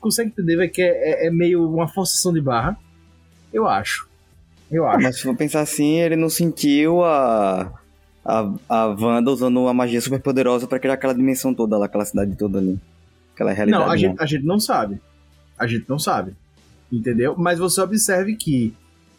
[0.00, 2.76] consegue entender véio, que é, é, é, meio uma forçação de barra.
[3.52, 4.08] Eu acho.
[4.70, 5.02] Eu acho.
[5.02, 7.72] Mas se for pensar assim, ele não sentiu a,
[8.24, 12.04] a, a Wanda usando uma magia super poderosa para criar aquela dimensão toda lá, aquela
[12.04, 12.78] cidade toda ali.
[13.34, 13.84] Aquela realidade.
[13.84, 15.00] Não, a, gente, a gente não sabe.
[15.58, 16.32] A gente não sabe.
[16.92, 17.34] Entendeu?
[17.36, 18.74] Mas você observe que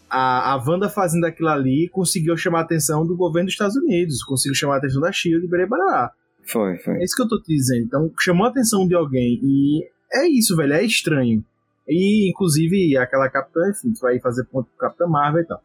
[0.09, 4.23] a, a Wanda fazendo aquilo ali conseguiu chamar a atenção do governo dos Estados Unidos,
[4.23, 6.11] conseguiu chamar a atenção da Shield e Barará.
[6.45, 6.95] Foi, foi.
[6.95, 7.85] É isso que eu tô te dizendo.
[7.85, 11.43] Então, chamou a atenção de alguém e é isso, velho, é estranho.
[11.87, 15.61] E, inclusive, aquela Capitã, enfim, que vai fazer ponto pro Capitã Marvel e tal.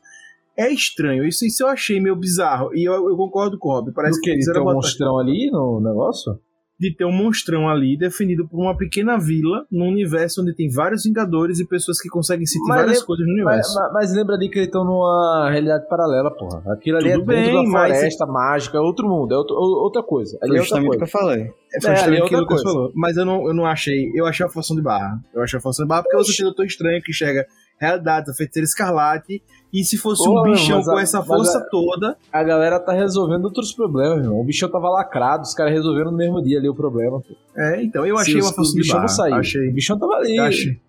[0.57, 2.75] É estranho, isso, isso eu achei meio bizarro.
[2.75, 3.93] E eu, eu concordo com o Rob.
[3.93, 4.75] Parece que eles tem um botar...
[4.75, 6.39] monstrão ali no negócio?
[6.81, 11.05] De ter um monstrão ali definido por uma pequena vila num universo onde tem vários
[11.05, 13.75] Vingadores e pessoas que conseguem sentir Mas várias lem- coisas no universo.
[13.79, 16.63] Mas, mas lembra ali que eles estão numa realidade paralela, porra.
[16.73, 19.55] Aquilo ali Tudo é dentro bem, da mas- floresta mágica, é outro mundo, é outro-
[19.57, 20.37] outra coisa.
[20.43, 21.17] Ali Foi é outra justamente o que coisa.
[21.17, 21.43] eu falei.
[21.75, 22.65] É, foi É, ali é o que o outra Lucas coisa.
[22.79, 22.93] falou.
[22.97, 24.11] Mas eu não, eu não achei.
[24.15, 25.21] Eu achei a forção de barra.
[25.35, 27.47] Eu achei a forção de barra porque você tem o Doutor Estranho que enxerga
[27.83, 29.43] realidade, a feiticeira escarlate.
[29.73, 32.17] E se fosse Porra, um bichão a- com essa força a- toda.
[32.33, 34.39] A galera tá resolvendo outros problemas, irmão.
[34.41, 37.21] O bichão tava lacrado, os caras resolveram no mesmo dia ali o problema.
[37.21, 37.35] pô.
[37.57, 39.03] É, então eu achei Se uma os- força o de bichão barra.
[39.09, 39.35] não saiu.
[39.37, 39.69] Achei.
[39.69, 40.37] O bichão tava ali.
[40.37, 40.81] Eu achei.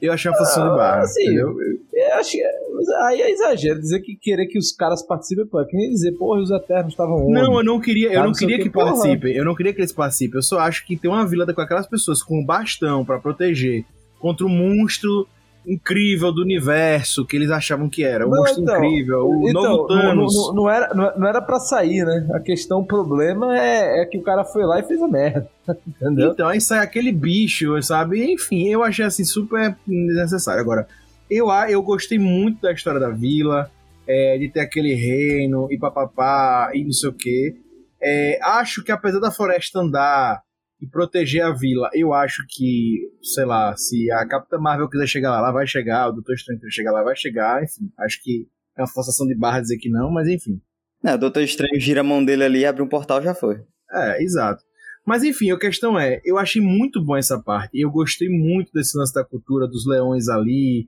[0.00, 1.00] Eu achei a forção de barra.
[1.00, 1.48] assim, entendeu?
[1.48, 1.78] Eu
[2.22, 5.60] que é- aí é exagero dizer que querer que os caras participem, pô.
[5.60, 7.32] É que nem dizer, porra, os Eternos estavam onde?
[7.32, 9.34] Não, eu não queria, eu não queria que que, participem.
[9.34, 10.36] Eu não queria que eles participem.
[10.38, 13.84] Eu só acho que tem uma vila com aquelas pessoas com um bastão pra proteger
[14.20, 15.26] contra o monstro
[15.68, 18.26] incrível do universo que eles achavam que era.
[18.26, 20.34] O Não, monstro então, incrível, o Então, novo não, Thanos.
[20.34, 22.26] não- não era, não, não era pra sair, né?
[22.34, 25.48] A questão, o problema é, é que o cara foi lá e fez a merda.
[25.86, 26.32] Entendeu?
[26.32, 28.32] Então, aí sai aquele bicho, sabe?
[28.32, 30.60] Enfim, eu achei assim super desnecessário.
[30.62, 30.88] Agora,
[31.30, 33.70] eu, eu gostei muito da história da vila,
[34.06, 37.54] é, de ter aquele reino e papapá e não sei o quê.
[38.00, 40.40] É, acho que apesar da floresta andar
[40.80, 45.30] e proteger a vila, eu acho que, sei lá, se a Capitã Marvel quiser chegar
[45.30, 47.90] lá, ela vai chegar, o Doutor Estranho quiser chegar lá, vai chegar, enfim.
[47.98, 50.60] Acho que é uma forçação de barra dizer que não, mas enfim.
[51.04, 53.60] É, o Doutor Estranho gira a mão dele ali, abre um portal já foi.
[53.90, 54.62] É, exato.
[55.04, 57.80] Mas enfim, a questão é, eu achei muito bom essa parte.
[57.80, 60.86] Eu gostei muito desse lance da cultura dos leões ali.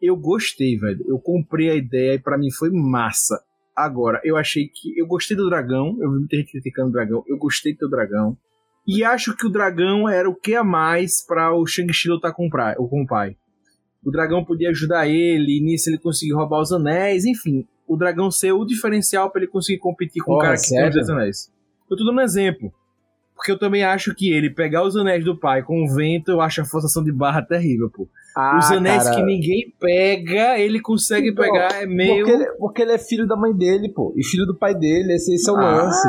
[0.00, 1.04] Eu gostei, velho.
[1.08, 3.42] Eu comprei a ideia e pra mim foi massa.
[3.74, 4.96] Agora, eu achei que.
[4.96, 5.98] Eu gostei do dragão.
[6.00, 7.24] Eu vi muita gente criticando o dragão.
[7.26, 8.38] Eu gostei do dragão.
[8.86, 12.46] E acho que o dragão era o que a mais pra o Shang-Chi lutar com
[12.46, 13.36] o, pai.
[14.04, 17.66] O dragão podia ajudar ele, nisso ele conseguiu roubar os anéis, enfim.
[17.86, 21.10] O dragão ser o diferencial pra ele conseguir competir com o cara que tem os
[21.10, 21.52] anéis.
[21.90, 22.72] Eu tô dando um exemplo.
[23.34, 26.40] Porque eu também acho que ele pegar os anéis do pai com o vento, eu
[26.40, 28.08] acho a forçação de barra terrível, pô.
[28.34, 32.24] Ah, os anéis cara, que ninguém pega, ele consegue Então, pegar, é meio.
[32.24, 34.14] Porque ele, porque ele é filho da mãe dele, pô.
[34.16, 36.08] E filho do pai dele, esse, esse é o Ah, lance.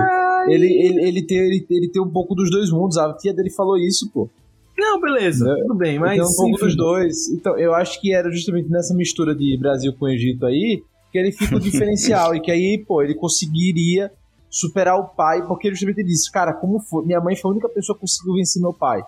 [0.50, 2.98] Ele, ele, ele, tem, ele, ele tem um pouco dos dois mundos.
[2.98, 4.30] A tia dele falou isso, pô.
[4.78, 5.56] Não, beleza, Né?
[5.62, 6.14] tudo bem, Ele mas.
[6.14, 6.66] tem um pouco enfim.
[6.66, 7.28] dos dois.
[7.30, 11.32] Então, eu acho que era justamente nessa mistura de Brasil com Egito aí que ele
[11.32, 12.36] fica o diferencial.
[12.36, 14.12] e que aí, pô, ele conseguiria
[14.50, 17.06] superar o pai, porque ele justamente disse, cara, como foi?
[17.06, 19.02] Minha mãe foi a única pessoa que conseguiu vencer meu pai.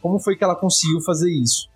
[0.00, 1.68] Como foi que ela conseguiu fazer isso?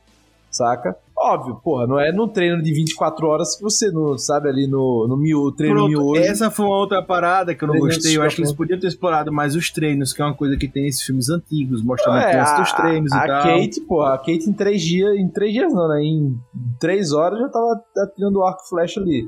[0.50, 0.96] Saca?
[1.18, 5.06] Óbvio, porra, não é num treino de 24 horas que você não sabe ali no,
[5.08, 6.20] no mio, treino Pronto, miojo.
[6.20, 8.18] essa foi uma outra parada que eu não gostei.
[8.18, 10.68] Eu acho que eles podiam ter explorado mais os treinos, que é uma coisa que
[10.68, 13.42] tem nesses filmes antigos, mostrando É, a criança a, dos treinos a e tal.
[13.42, 16.02] Kate, porra, a Kate em três dias, em três dias não, né?
[16.02, 16.38] Em
[16.78, 19.24] três horas já tava atirando o arco e flecha ali.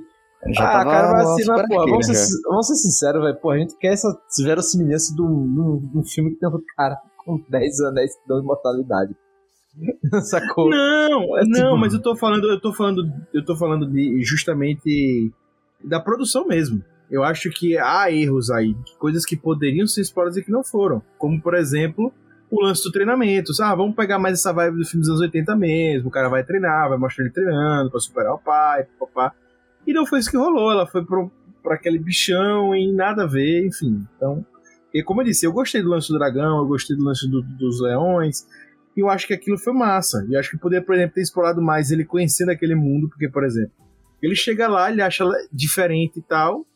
[0.55, 2.49] Já ah, tava cara, mas assim, mas, porra, vamos ser, arqueira, já.
[2.51, 3.36] vamos ser sinceros, velho.
[3.41, 4.14] Porra, a gente quer essa
[4.45, 9.16] verossimilhança de um filme que tem um cara com 10 anéis que dão imortalidade.
[10.23, 10.71] Sacou?
[10.71, 14.23] Não, É não, tipo- mas eu tô falando, eu tô falando, eu tô falando de
[14.23, 15.31] justamente
[15.83, 16.83] da produção mesmo.
[17.11, 21.03] Eu acho que há erros aí, coisas que poderiam ser exploradas e que não foram.
[21.16, 22.12] Como, por exemplo,
[22.51, 23.51] o lance do treinamento.
[23.62, 26.09] Ah, vamos pegar mais essa vibe do filme dos anos 80 mesmo.
[26.09, 29.33] O cara vai treinar, vai mostrar ele treinando pra superar o pai, papá.
[29.87, 30.71] E não foi isso que rolou.
[30.71, 31.31] Ela foi pro,
[31.62, 34.07] pra aquele bichão e nada a ver, enfim.
[34.16, 34.45] Então,
[34.93, 37.43] e como eu disse, eu gostei do lance do dragão, eu gostei do lance do-
[37.43, 38.47] dos leões.
[38.99, 40.26] E eu acho que aquilo foi massa.
[40.28, 43.44] E acho que poderia, por exemplo, ter explorado mais ele conhecendo aquele mundo, porque, por
[43.44, 43.70] exemplo,
[44.20, 46.66] ele chega lá, ele acha diferente e tal,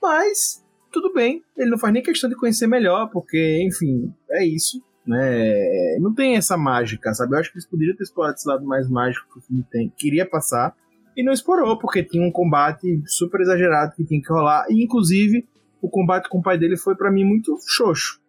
[0.00, 4.80] mas tudo bem, ele não faz nem questão de conhecer melhor, porque, enfim, é isso,
[5.04, 5.98] né?
[5.98, 7.34] Não tem essa mágica, sabe?
[7.34, 9.92] Eu acho que eles poderiam ter explorado esse lado mais mágico que o filme tem,
[9.96, 10.76] queria passar,
[11.16, 15.44] e não explorou, porque tinha um combate super exagerado que tinha que rolar, e inclusive
[15.82, 18.20] o combate com o pai dele foi pra mim muito xoxo,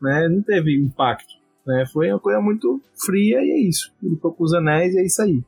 [0.00, 0.28] né?
[0.28, 1.84] Não teve impacto né?
[1.92, 3.92] Foi uma coisa muito fria e é isso.
[4.02, 5.42] Ele ficou com os anéis e é isso aí.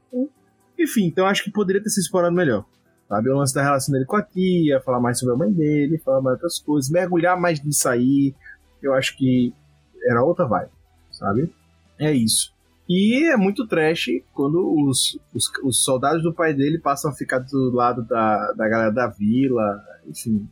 [0.79, 2.65] Enfim, então acho que poderia ter se explorado melhor.
[3.09, 3.31] Sabe?
[3.31, 6.21] O lance da relação dele com a tia, falar mais sobre a mãe dele, falar
[6.21, 8.35] mais outras coisas, mergulhar mais nisso aí.
[8.83, 9.53] Eu acho que
[10.07, 10.71] era outra vibe,
[11.11, 11.53] sabe?
[11.99, 12.53] É isso.
[12.89, 17.39] E é muito trash quando os, os, os soldados do pai dele passam a ficar
[17.39, 19.83] do lado da, da galera da vila.
[20.07, 20.47] Enfim,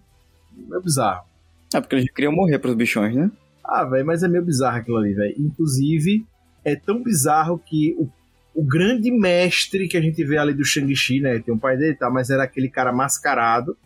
[0.73, 1.27] é bizarro.
[1.75, 3.31] É porque eles queriam morrer pros bichões, né?
[3.65, 5.35] Ah, velho, mas é meio bizarro aquilo ali, velho.
[5.39, 6.27] Inclusive,
[6.65, 8.09] é tão bizarro que o,
[8.55, 11.39] o grande mestre que a gente vê ali do Shang-Chi, né?
[11.39, 13.77] Tem um pai dele e tal, mas era aquele cara mascarado.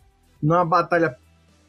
[0.41, 1.15] Numa batalha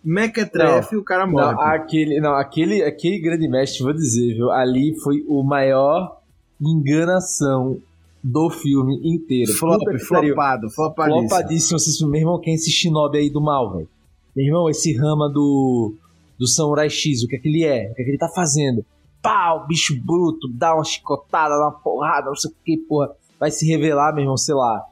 [0.04, 1.54] mequetrefe, o cara morre.
[1.54, 4.50] Não, aquele, não aquele, aquele grande mestre, vou dizer, viu?
[4.50, 6.18] Ali foi o maior
[6.60, 7.80] enganação
[8.22, 9.52] do filme inteiro.
[9.52, 11.28] Flop, flopado, flopadíssimo.
[11.28, 11.78] Flopadíssimo.
[11.78, 13.88] Vocês, meu irmão, quem é esse shinobi aí do mal, velho?
[14.34, 15.94] Meu irmão, esse rama do,
[16.38, 17.90] do Samurai X, o que é que ele é?
[17.90, 18.84] O que é que ele tá fazendo?
[19.22, 23.10] pau, bicho bruto, dá uma chicotada, dá uma porrada, não sei o que, porra.
[23.38, 24.84] Vai se revelar, meu irmão, sei lá,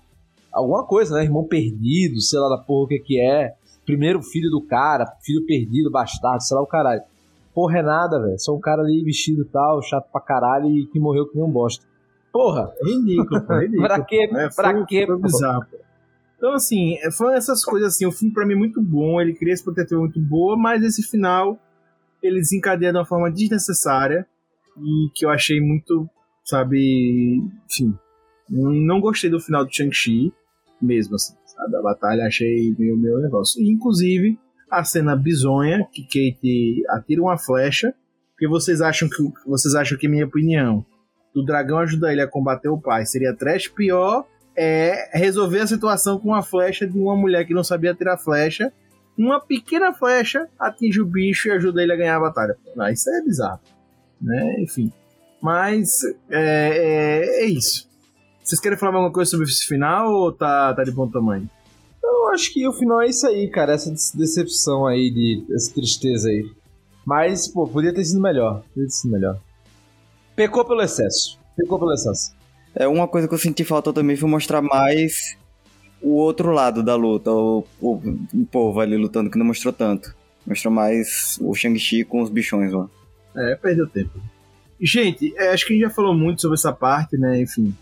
[0.52, 1.24] alguma coisa, né?
[1.24, 3.54] Irmão perdido, sei lá da porra o que que é.
[3.84, 7.02] Primeiro filho do cara, filho perdido, bastardo, sei lá o caralho.
[7.54, 8.38] Porra, é nada, velho.
[8.38, 11.44] Só um cara ali vestido e tal, chato pra caralho e que morreu que nem
[11.44, 11.84] um bosta.
[12.32, 12.72] Porra!
[12.80, 13.88] É ridículo, pô, é ridículo.
[13.88, 14.28] pra quê?
[14.30, 15.76] É, pra foi, quê, foi bizarro, pô.
[16.36, 18.06] Então, assim, é, foram essas coisas assim.
[18.06, 19.20] O filme, pra mim, é muito bom.
[19.20, 21.58] Ele cria essa protetiva muito boa, mas esse final
[22.22, 24.26] ele desencadeia de uma forma desnecessária
[24.78, 26.08] e que eu achei muito,
[26.44, 27.94] sabe, enfim.
[28.48, 30.32] Não gostei do final do Shang-Chi,
[30.80, 31.76] mesmo assim, sabe?
[31.76, 33.60] A batalha achei meio meu negócio.
[33.62, 34.38] E, inclusive,
[34.70, 37.94] a cena bizonha que Kate atira uma flecha,
[38.32, 39.16] porque vocês acham que
[39.46, 40.84] vocês acham que minha opinião
[41.34, 44.26] do dragão ajudar ele a combater o pai seria trash pior
[44.56, 48.72] é resolver a situação com uma flecha de uma mulher que não sabia tirar flecha.
[49.16, 52.56] Uma pequena flecha atinge o bicho e ajuda ele a ganhar a batalha.
[52.78, 53.60] Ah, isso é bizarro.
[54.20, 54.56] Né?
[54.60, 54.92] Enfim.
[55.40, 57.88] Mas é, é, é isso.
[58.42, 61.50] Vocês querem falar alguma coisa sobre esse final ou tá, tá de bom tamanho?
[62.02, 63.72] Eu acho que o final é isso aí, cara.
[63.72, 66.48] Essa decepção aí, de, essa tristeza aí.
[67.04, 68.62] Mas, pô, podia ter sido melhor.
[68.68, 69.40] Podia ter sido melhor.
[70.36, 71.38] Pecou pelo excesso.
[71.56, 72.35] Pecou pelo excesso.
[72.78, 75.36] É uma coisa que eu senti falta também foi mostrar mais
[76.02, 77.94] o outro lado da luta, o, o,
[78.34, 80.14] o povo ali lutando que não mostrou tanto.
[80.46, 82.88] Mostrou mais o Shang-Chi com os bichões lá.
[83.34, 84.20] É, perdeu tempo.
[84.80, 87.40] Gente, é, acho que a gente já falou muito sobre essa parte, né?
[87.40, 87.74] Enfim.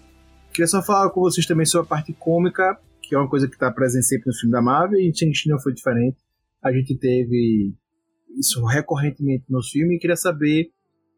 [0.53, 3.55] Queria só falar com vocês também sobre a parte cômica, que é uma coisa que
[3.55, 6.17] está presente sempre no filme da Marvel, e Shang-Chi não foi diferente.
[6.63, 7.75] A gente teve
[8.39, 10.71] isso recorrentemente nos filmes e queria saber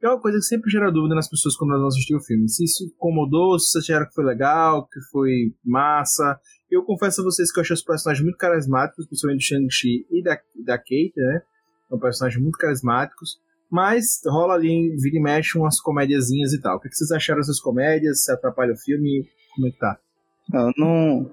[0.02, 2.48] é uma coisa que sempre gera dúvida nas pessoas quando elas vão assistir o filme.
[2.48, 6.38] Se isso incomodou, se acharam que foi legal, que foi massa.
[6.70, 10.22] Eu confesso a vocês que eu achei os personagens muito carismáticos, principalmente do Shang-Chi e
[10.22, 11.42] da, da Kate, né?
[11.88, 13.40] São personagens muito carismáticos.
[13.70, 16.76] Mas rola ali, vira e mexe, umas comédiazinhas e tal.
[16.76, 18.24] O que vocês acharam dessas comédias?
[18.24, 19.28] Se atrapalha o filme?
[19.54, 19.98] Como é que tá?
[20.52, 21.30] Não, não,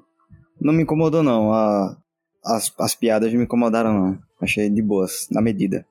[0.60, 1.52] não me incomodou, não.
[1.54, 1.96] A,
[2.44, 4.20] as, as piadas me incomodaram, não.
[4.42, 5.86] Achei de boas, na medida.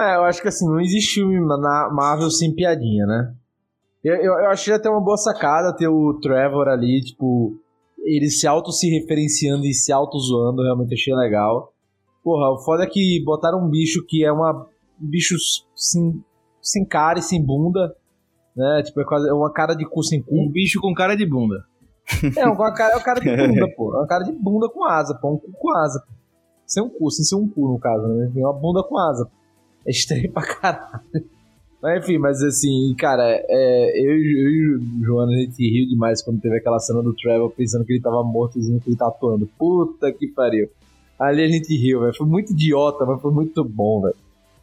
[0.00, 3.34] É, eu acho que assim, não existe filme na Marvel sem piadinha, né?
[4.02, 7.56] Eu, eu, eu achei até uma boa sacada ter o Trevor ali, tipo,
[7.98, 11.72] ele se auto se referenciando e se auto zoando, realmente achei legal.
[12.22, 14.66] Porra, o foda é que botaram um bicho que é uma.
[15.00, 15.36] Um bicho
[15.74, 16.22] sem,
[16.60, 17.94] sem cara e sem bunda,
[18.56, 18.82] né?
[18.84, 20.34] Tipo, é quase é uma cara de cu sem cu.
[20.34, 21.64] Um bicho com cara de bunda.
[22.36, 23.94] É, uma cara, é uma cara de bunda, pô.
[23.94, 25.34] É uma cara de bunda com asa, pô.
[25.34, 26.00] Um cu com asa.
[26.06, 26.12] Pô.
[26.66, 28.30] Sem um cu, sem ser um cu, no caso, né?
[28.32, 29.30] Tem uma bunda com asa.
[29.86, 31.02] É estranho pra caralho.
[31.82, 36.22] Mas enfim, mas assim, cara, é, eu, eu e o Joana, a gente riu demais
[36.22, 39.50] quando teve aquela cena do Trevor pensando que ele tava mortozinho que ele tá atuando.
[39.58, 40.70] Puta que pariu.
[41.18, 42.14] Ali a gente riu, velho.
[42.14, 44.14] Foi muito idiota, mas foi muito bom, velho.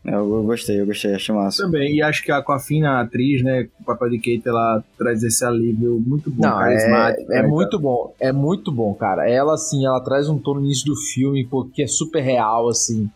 [0.05, 1.63] É, eu, eu gostei, eu gostei, achei massa.
[1.63, 5.22] Também, e acho que a Coafina, a atriz, né, o papel de Kate, ela traz
[5.22, 7.34] esse alívio muito bom, Não, carismático.
[7.34, 9.30] É, é muito bom, é muito bom, cara.
[9.30, 12.70] Ela, assim, ela traz um tom no início do filme, pô, que é super real,
[12.70, 13.09] assim.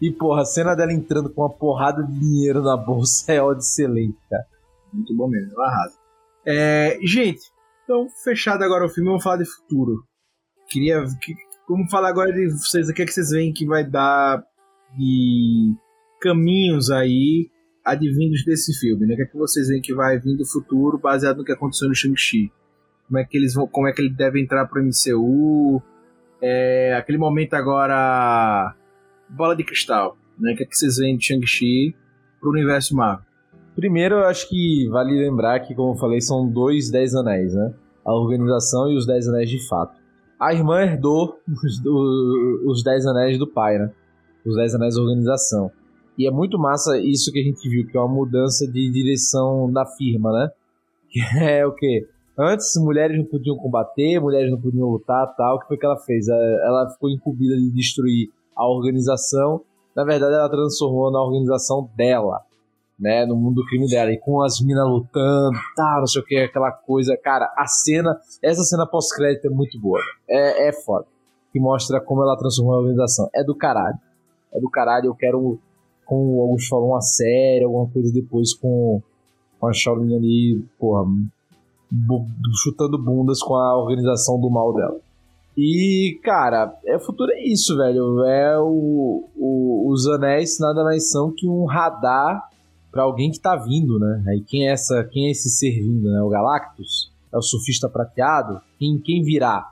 [0.00, 3.60] E, porra, a cena dela entrando com uma porrada de dinheiro na bolsa é ódio
[3.60, 4.44] excelente, cara.
[4.92, 5.94] Muito bom mesmo, ela arrasa.
[6.44, 7.40] É, gente,
[7.84, 10.04] então, fechado agora o filme, vamos falar de futuro.
[10.68, 11.02] Queria.
[11.20, 11.34] Que,
[11.68, 14.42] vamos falar agora de vocês, o que, é que vocês veem que vai dar
[14.96, 15.74] de
[16.20, 17.50] caminhos aí
[17.84, 19.14] advindos desse filme, né?
[19.14, 21.88] O que é que vocês veem que vai vir do futuro baseado no que aconteceu
[21.88, 22.52] no Shang-Chi?
[23.08, 25.82] Como é que eles vão, como é que ele deve entrar pro MCU?
[26.40, 28.74] É, aquele momento agora
[29.36, 30.52] bola de cristal, né?
[30.52, 31.94] O que é que vocês veem de Shang-Chi
[32.40, 33.24] pro universo Marvel?
[33.74, 37.72] Primeiro, eu acho que vale lembrar que, como eu falei, são dois Dez Anéis, né?
[38.04, 39.98] A organização e os Dez Anéis de fato.
[40.38, 41.80] A irmã herdou os,
[42.66, 43.90] os Dez Anéis do pai, né?
[44.44, 45.70] Os Dez Anéis da organização.
[46.18, 49.72] E é muito massa isso que a gente viu, que é uma mudança de direção
[49.72, 50.50] da firma, né?
[51.08, 52.06] Que é o quê?
[52.38, 55.56] Antes, mulheres não podiam combater, mulheres não podiam lutar tal.
[55.56, 56.28] O que foi que ela fez?
[56.28, 59.62] Ela- Ela ficou incumbida de destruir a organização.
[59.94, 62.42] Na verdade, ela transformou na organização dela
[63.02, 66.24] né, no mundo do crime dela, e com as minas lutando, tá, não sei o
[66.24, 69.98] que, aquela coisa, cara, a cena, essa cena pós-crédito é muito boa,
[70.28, 71.04] é, é foda,
[71.52, 73.98] que mostra como ela transformou a organização, é do caralho,
[74.54, 75.58] é do caralho, eu quero,
[76.06, 79.02] como alguns falam, uma série, alguma coisa depois com,
[79.58, 81.04] com a Shaolin ali, porra,
[82.62, 85.00] chutando bundas com a organização do mal dela.
[85.56, 88.24] E, cara, é, o futuro é isso, velho.
[88.24, 92.48] É o, o- os anéis nada mais são que um radar
[92.90, 94.22] pra alguém que tá vindo, né?
[94.28, 96.22] Aí quem é essa, quem é esse ser vindo, né?
[96.22, 97.12] O Galactus?
[97.32, 98.60] É o surfista prateado?
[98.78, 99.70] Quem, quem virá?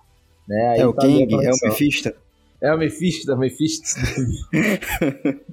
[0.48, 0.68] Né?
[0.74, 1.56] Aí é o tá King, é o.
[1.68, 2.12] Mephisto.
[2.62, 3.86] É o Mephisto, é o Mephisto.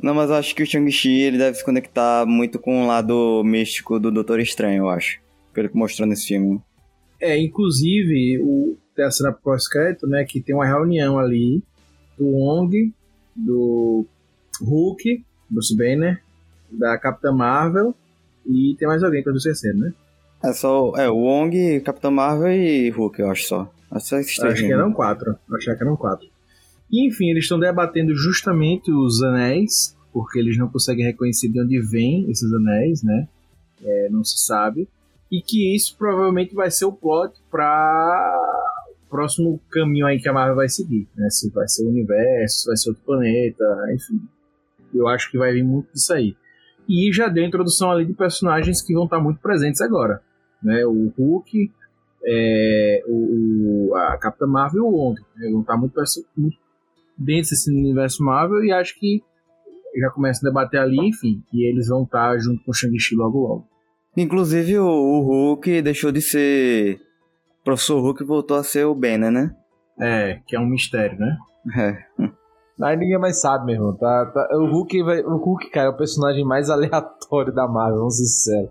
[0.00, 3.42] Não, mas eu acho que o Shang-Chi ele deve se conectar muito com o lado
[3.44, 5.18] místico do Doutor Estranho, eu acho.
[5.52, 6.60] Pelo que mostrou nesse filme.
[7.20, 11.62] É, inclusive, o, tem a cena pós-crédito, né, que tem uma reunião ali
[12.16, 12.92] do Wong,
[13.34, 14.04] do
[14.60, 16.22] Hulk, Bruce Banner,
[16.70, 17.94] da Capitã Marvel
[18.46, 19.92] e tem mais alguém que eu tô esquecendo, né?
[20.42, 23.72] É só é, o Wong, Capitã Marvel e Hulk, eu acho só.
[23.90, 25.36] Acho, acho que eram quatro.
[25.54, 26.28] Acho que eram quatro.
[26.90, 31.80] E, enfim, eles estão debatendo justamente os anéis, porque eles não conseguem reconhecer de onde
[31.80, 33.28] vêm esses anéis, né?
[33.82, 34.88] É, não se sabe.
[35.30, 38.68] E que isso provavelmente vai ser o plot para
[39.08, 41.28] próximo caminho aí que a Marvel vai seguir, né?
[41.30, 43.64] Se vai ser o universo, se vai ser outro planeta,
[43.94, 44.20] enfim.
[44.94, 46.36] Eu acho que vai vir muito disso aí.
[46.88, 50.22] E já deu introdução ali de personagens que vão estar muito presentes agora,
[50.62, 50.84] né?
[50.86, 51.70] O Hulk,
[52.24, 55.20] é, o, a Capitã Marvel e o Wong.
[55.36, 55.50] Né?
[55.50, 56.00] Vão estar muito,
[56.36, 56.56] muito
[57.16, 59.22] dentro desse universo Marvel e acho que
[59.96, 63.40] já começa a debater ali, enfim, e eles vão estar junto com o Shang-Chi logo
[63.40, 63.67] logo.
[64.20, 67.00] Inclusive o, o, Hulk deixou de ser.
[67.60, 69.54] O professor Hulk voltou a ser o Banner, né?
[70.00, 71.36] É, que é um mistério, né?
[71.76, 72.24] É.
[72.82, 73.96] Aí ninguém mais sabe, meu irmão.
[73.96, 77.98] Tá, tá, o, Hulk vai, o Hulk, cara, é o personagem mais aleatório da Marvel,
[77.98, 78.70] vamos ser sinceros.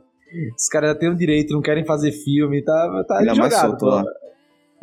[0.58, 3.62] Os caras já têm o direito, não querem fazer filme, tá, tá Ele é jogado.
[3.62, 4.04] solto lá.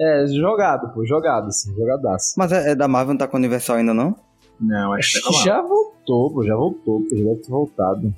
[0.01, 2.35] É, jogado, pô, jogado, assim, jogadaço.
[2.39, 4.17] Mas é, é da Marvel, não tá com o Universal ainda, não?
[4.59, 8.15] Não, acho que já voltou, pô, já voltou, pô, já deve ter voltado.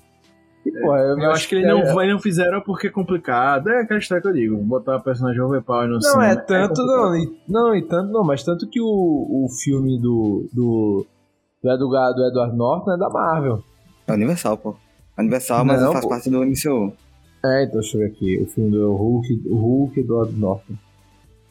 [0.66, 2.08] E, pô, eu, eu acho que ele não, é...
[2.08, 3.68] não fizeram porque é complicado.
[3.68, 6.24] É aquela história que eu digo, botar o personagem overpower no não, cinema.
[6.24, 9.48] Não, é tanto, é não, e, não, e tanto não, mas tanto que o, o
[9.62, 11.06] filme do, do,
[11.62, 13.62] do, Edgar, do Edward Norton é da Marvel.
[14.08, 14.74] É Universal, pô.
[15.16, 16.10] Universal, mas não, faz pô.
[16.10, 16.92] parte do MCU.
[17.44, 18.42] É, então deixa eu ver aqui.
[18.42, 20.74] O filme do Hulk, Hulk do Edward Norton.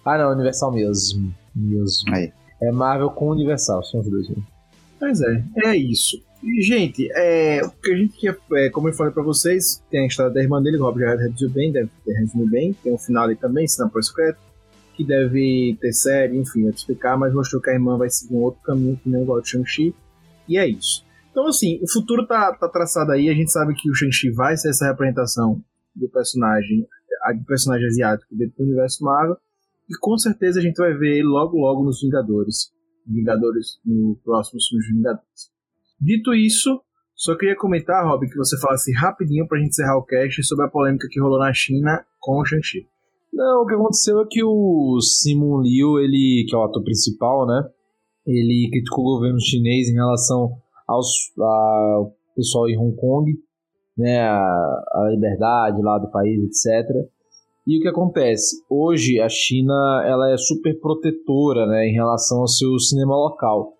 [0.03, 1.33] Ah, não, Universal mesmo.
[1.55, 2.13] mesmo.
[2.13, 2.33] Aí.
[2.61, 4.27] É Marvel com Universal, são os dois.
[4.29, 4.35] Né?
[4.99, 6.21] Pois é, é isso.
[6.61, 10.07] Gente, é, o que a gente quer, é, como eu falei pra vocês, tem a
[10.07, 12.73] história da irmã dele, o Rob já reduziu bem, deve ter resumido bem.
[12.73, 14.37] Tem um final ali também, se não for secreto,
[14.95, 18.43] que deve ter série, enfim, te explicar, mas mostrou que a irmã vai seguir um
[18.43, 19.93] outro caminho que nem igual o Shang-Chi.
[20.47, 21.03] E é isso.
[21.31, 24.55] Então, assim, o futuro tá, tá traçado aí, a gente sabe que o Shang-Chi vai
[24.55, 25.61] ser essa representação
[25.95, 26.87] do personagem,
[27.37, 29.35] do personagem asiático dentro do universo Marvel,
[29.89, 32.71] e com certeza a gente vai ver logo logo nos Vingadores.
[33.05, 35.54] Vingadores, no próximo filme dos Vingadores.
[35.99, 36.81] Dito isso,
[37.15, 40.69] só queria comentar, Rob, que você falasse rapidinho pra gente encerrar o cast sobre a
[40.69, 42.85] polêmica que rolou na China com o Shang-Chi.
[43.33, 47.45] Não, o que aconteceu é que o Simon Liu, ele, que é o ator principal,
[47.45, 47.63] né?
[48.25, 50.51] Ele criticou o governo chinês em relação
[50.87, 53.31] aos, ao pessoal em Hong Kong,
[53.97, 54.21] né?
[54.21, 57.05] A, a liberdade lá do país, etc.
[57.67, 58.63] E o que acontece?
[58.69, 63.73] Hoje a China ela é super protetora né, em relação ao seu cinema local.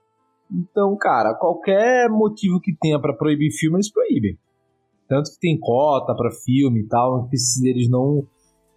[0.51, 4.37] Então, cara, qualquer motivo que tenha para proibir filme, eles proíbem.
[5.07, 7.29] Tanto que tem cota para filme e tal,
[7.63, 8.25] eles não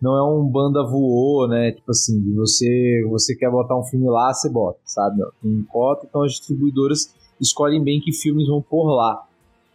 [0.00, 1.72] não é um banda voou, né?
[1.72, 5.22] Tipo assim, você você quer botar um filme lá, você bota, sabe?
[5.42, 9.26] Tem cota, então as distribuidoras escolhem bem que filmes vão por lá,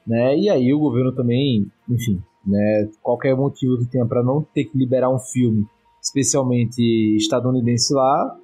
[0.07, 0.37] né?
[0.37, 2.89] E aí o governo também, enfim, né?
[3.01, 5.65] Qualquer motivo que tenha para não ter que liberar um filme,
[6.01, 6.81] especialmente
[7.17, 8.37] estadunidense lá,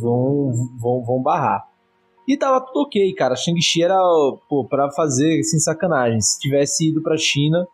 [0.00, 1.67] vão, vão, vão barrar.
[2.28, 3.34] E tava tudo ok, cara.
[3.34, 3.98] Shang-Chi era,
[4.50, 6.20] pô, pra fazer, sem sacanagem.
[6.20, 7.66] Se tivesse ido pra China,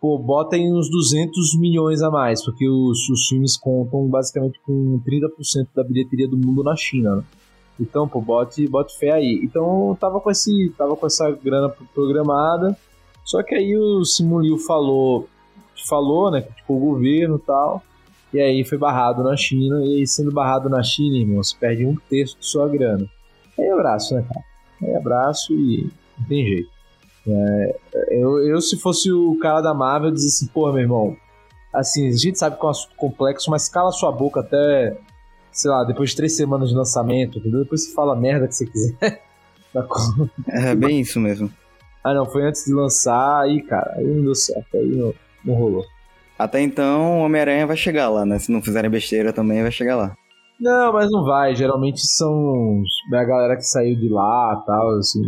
[0.00, 4.98] pô, bota aí uns 200 milhões a mais, porque os, os filmes contam basicamente com
[5.06, 7.24] 30% da bilheteria do mundo na China, né?
[7.78, 9.38] Então, pô, bote, bote fé aí.
[9.42, 12.74] Então, tava com, esse, tava com essa grana programada.
[13.22, 15.28] Só que aí o Simulio falou,
[15.86, 17.82] falou, né, que o governo e tal,
[18.32, 21.84] e aí foi barrado na China, e aí sendo barrado na China, irmão, você perde
[21.84, 23.06] um terço de sua grana.
[23.60, 24.44] Aí abraço, né, cara?
[24.82, 26.70] Aí abraço e não tem jeito.
[27.26, 27.76] É,
[28.10, 31.16] eu, eu, se fosse o cara da Marvel, dizia assim, porra, meu irmão,
[31.72, 34.96] assim, a gente sabe que é um assunto complexo, mas cala sua boca até,
[35.52, 37.62] sei lá, depois de três semanas de lançamento, entendeu?
[37.62, 39.22] Depois você fala a merda que você quiser.
[40.48, 41.52] é bem isso mesmo.
[42.02, 45.54] Ah, não, foi antes de lançar, aí, cara, aí não deu certo, aí não, não
[45.54, 45.84] rolou.
[46.38, 48.38] Até então, o Homem-Aranha vai chegar lá, né?
[48.38, 50.16] Se não fizerem besteira também, vai chegar lá.
[50.60, 51.54] Não, mas não vai.
[51.54, 52.82] Geralmente são
[53.12, 55.22] a galera que saiu de lá tal, assim,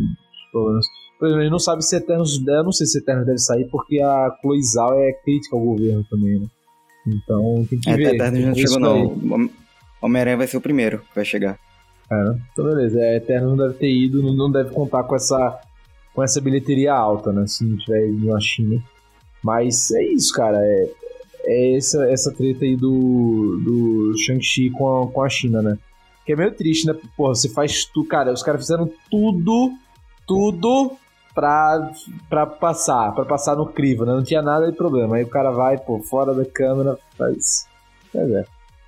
[0.50, 0.84] problemas.
[1.18, 2.46] Por exemplo, a gente não sabe se Eternos.
[2.46, 6.04] Eu não sei se Eternos deve sair, porque a Chloe Zhao é crítica ao governo
[6.10, 6.46] também, né?
[7.06, 8.14] Então tem que é, ver.
[8.14, 9.50] Eternos não chegou, não.
[10.02, 11.58] Homem-Aranha vai ser o primeiro que vai chegar.
[12.10, 12.38] É, né?
[12.52, 13.00] Então beleza.
[13.00, 15.60] É, Eternos não deve ter ido, não deve contar com essa
[16.12, 17.46] com essa bilheteria alta, né?
[17.46, 18.82] Se não tiver ido na China.
[19.42, 20.58] Mas é isso, cara.
[20.58, 20.90] É,
[21.44, 25.78] é essa, essa treta aí do, do Shang-Chi com a, com a China, né?
[26.24, 26.94] Que é meio triste, né?
[27.16, 28.08] Porra, você faz tudo.
[28.08, 29.72] Cara, os caras fizeram tudo,
[30.26, 30.96] tudo
[31.34, 31.90] pra,
[32.28, 34.12] pra passar, pra passar no crivo, né?
[34.12, 35.16] Não tinha nada de problema.
[35.16, 37.66] Aí o cara vai, pô, fora da câmera, faz.
[38.12, 38.44] Pois é.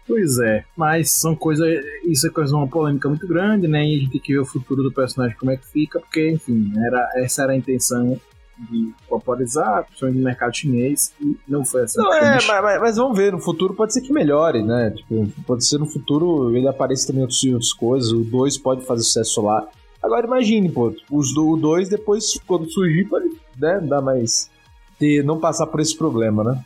[0.06, 1.66] Pois é, mas são coisas.
[2.04, 3.86] Isso é coisa uma polêmica muito grande, né?
[3.86, 6.30] E a gente tem que ver o futuro do personagem, como é que fica, porque,
[6.30, 8.20] enfim, era, essa era a intenção
[8.58, 12.00] de popularizar, principalmente no mercado chinês, e não foi assim.
[12.00, 14.90] Não, é, mas, mas, mas, vamos ver, no futuro pode ser que melhore, né?
[14.90, 19.02] Tipo, pode ser no futuro ele apareça também outras, outras coisas, o 2 pode fazer
[19.02, 19.66] sucesso lá.
[20.02, 23.28] Agora imagine, pô, os, o 2 depois, quando surgir, pode
[23.58, 24.50] né, dar mais.
[24.98, 26.64] Ter, não passar por esse problema, né?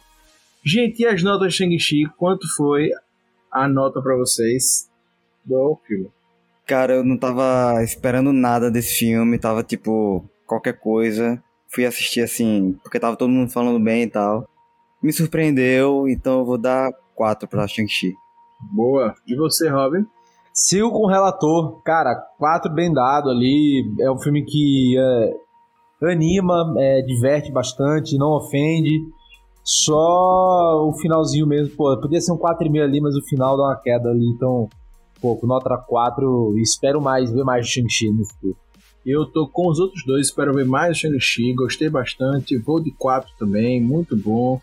[0.62, 2.90] Gente, e as notas de Shang-Chi, quanto foi
[3.50, 4.88] a nota para vocês
[5.44, 6.10] do filme?
[6.66, 12.78] Cara, eu não tava esperando nada desse filme, tava tipo, qualquer coisa fui assistir assim,
[12.82, 14.48] porque tava todo mundo falando bem e tal.
[15.02, 18.12] Me surpreendeu, então eu vou dar 4 pra Shang-Chi.
[18.72, 19.14] Boa.
[19.26, 20.04] E você, Robin?
[20.52, 21.80] Sigo com o relator.
[21.82, 23.84] Cara, 4 bem dado ali.
[24.00, 29.00] É um filme que é, anima, é, diverte bastante, não ofende.
[29.62, 33.76] Só o finalzinho mesmo, pô, podia ser um 4,5 ali, mas o final dá uma
[33.76, 34.26] queda ali.
[34.34, 34.68] Então,
[35.20, 38.56] pô, nota 4, espero mais, ver mais Shang-Chi no futuro.
[39.04, 42.90] Eu tô com os outros dois, espero ver mais o Shang-Chi, gostei bastante, vou de
[42.90, 44.60] 4 também, muito bom.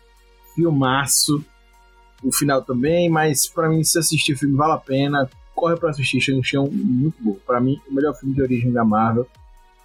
[0.54, 1.44] Filmaço.
[2.22, 5.28] O final também, mas para mim, se assistir o filme vale a pena.
[5.54, 7.36] Corre para assistir Shang-Chi, é um, muito bom.
[7.46, 9.26] Para mim, o melhor filme de origem da Marvel.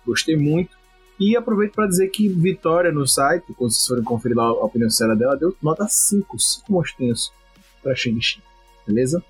[0.05, 0.75] Gostei muito.
[1.19, 4.89] E aproveito para dizer que Vitória no site, quando vocês forem conferir lá a opinião
[4.89, 7.31] sincera dela, deu nota 5, 5 monstrinhos
[7.83, 8.41] para Shang-Chi.
[8.87, 9.23] Beleza?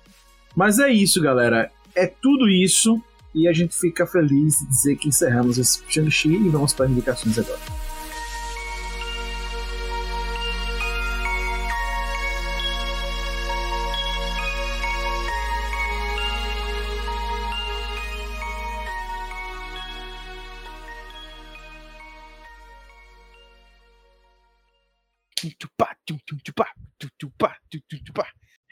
[0.56, 1.70] Mas é isso, galera.
[1.94, 3.00] É tudo isso.
[3.34, 6.90] E a gente fica feliz de dizer que encerramos esse Shang-Chi e vamos para as
[6.90, 7.60] indicações agora.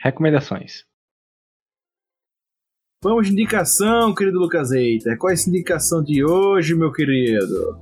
[0.03, 0.85] Recomendações.
[3.03, 5.17] Vamos de indicação, querido Lucas Eiter.
[5.17, 7.79] Qual é a indicação de hoje, meu querido?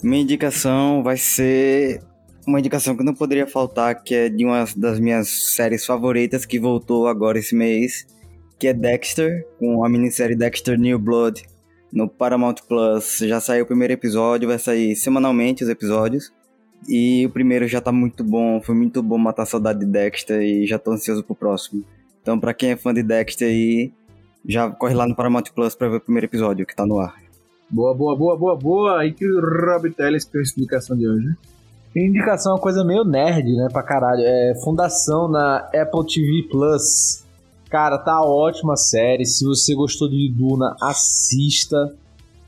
[0.00, 2.00] Minha indicação vai ser
[2.46, 6.60] uma indicação que não poderia faltar, que é de uma das minhas séries favoritas que
[6.60, 8.06] voltou agora esse mês,
[8.56, 11.42] que é Dexter, com a minissérie Dexter New Blood
[11.92, 13.18] no Paramount Plus.
[13.18, 16.32] Já saiu o primeiro episódio, vai sair semanalmente os episódios.
[16.88, 20.40] E o primeiro já tá muito bom, foi muito bom matar a saudade de Dexter
[20.40, 21.84] e já tô ansioso pro próximo.
[22.22, 23.92] Então, para quem é fã de Dexter aí,
[24.46, 27.14] já corre lá no Paramount Plus pra ver o primeiro episódio que tá no ar.
[27.70, 29.00] Boa, boa, boa, boa, boa.
[29.00, 31.34] Aí que o Rob Teles com a explicação de hoje.
[31.94, 34.22] Indicação é uma coisa meio nerd, né, pra caralho.
[34.22, 37.22] É Fundação na Apple TV Plus.
[37.70, 39.24] Cara, tá ótima a série.
[39.24, 41.94] Se você gostou de Duna, assista.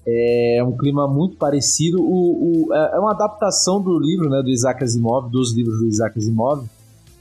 [0.06, 2.02] É um clima muito parecido.
[2.02, 5.86] O, o, é, é uma adaptação do livro, né, do Isaac Asimov, dos livros do
[5.86, 6.66] Isaac Asimov.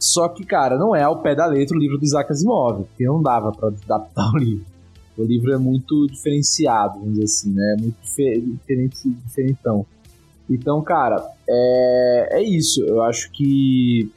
[0.03, 3.05] Só que, cara, não é ao pé da letra o livro do Isaac Asimov, porque
[3.05, 4.65] não dava para adaptar o livro.
[5.17, 7.75] O livro é muito diferenciado, vamos dizer assim, né?
[7.77, 9.85] É muito diferente, diferentão.
[10.49, 12.83] Então, cara, é, é isso.
[12.83, 14.11] Eu acho que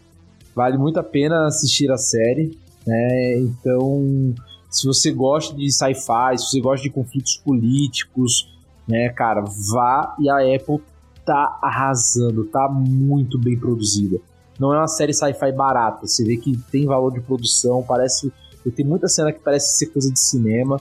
[0.57, 3.39] vale muito a pena assistir a série, né?
[3.39, 4.35] Então,
[4.69, 8.53] se você gosta de sci-fi, se você gosta de conflitos políticos,
[8.89, 10.83] né, cara, vá e a Apple
[11.25, 14.21] tá arrasando, tá muito bem produzida
[14.59, 16.07] não é uma série sci-fi barata.
[16.07, 18.33] Você vê que tem valor de produção, parece.
[18.75, 20.81] Tem muita cena que parece ser coisa de cinema.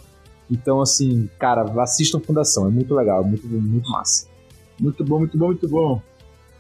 [0.49, 4.27] Então, assim, cara, assistam Fundação, é muito legal, muito, muito massa.
[4.79, 6.01] Muito bom, muito bom, muito bom.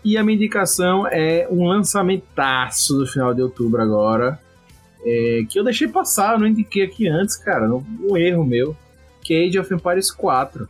[0.03, 4.39] E a minha indicação é um lançamentaço do final de outubro agora.
[5.03, 7.67] É, que eu deixei passar, eu não indiquei aqui antes, cara.
[7.67, 8.75] Um erro meu.
[9.21, 10.69] Que é Age of Empires 4.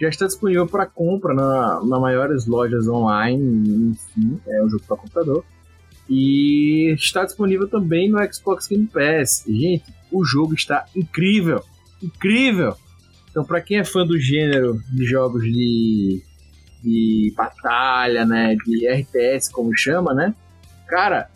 [0.00, 3.92] Já está disponível para compra na, na maiores lojas online.
[3.92, 5.44] Enfim, é um jogo para computador.
[6.08, 9.44] E está disponível também no Xbox Game Pass.
[9.48, 11.62] Gente, o jogo está incrível,
[12.02, 12.76] incrível.
[13.30, 16.22] Então, para quem é fã do gênero de jogos de,
[16.82, 20.34] de batalha, né, de RTS, como chama, né,
[20.86, 21.30] cara,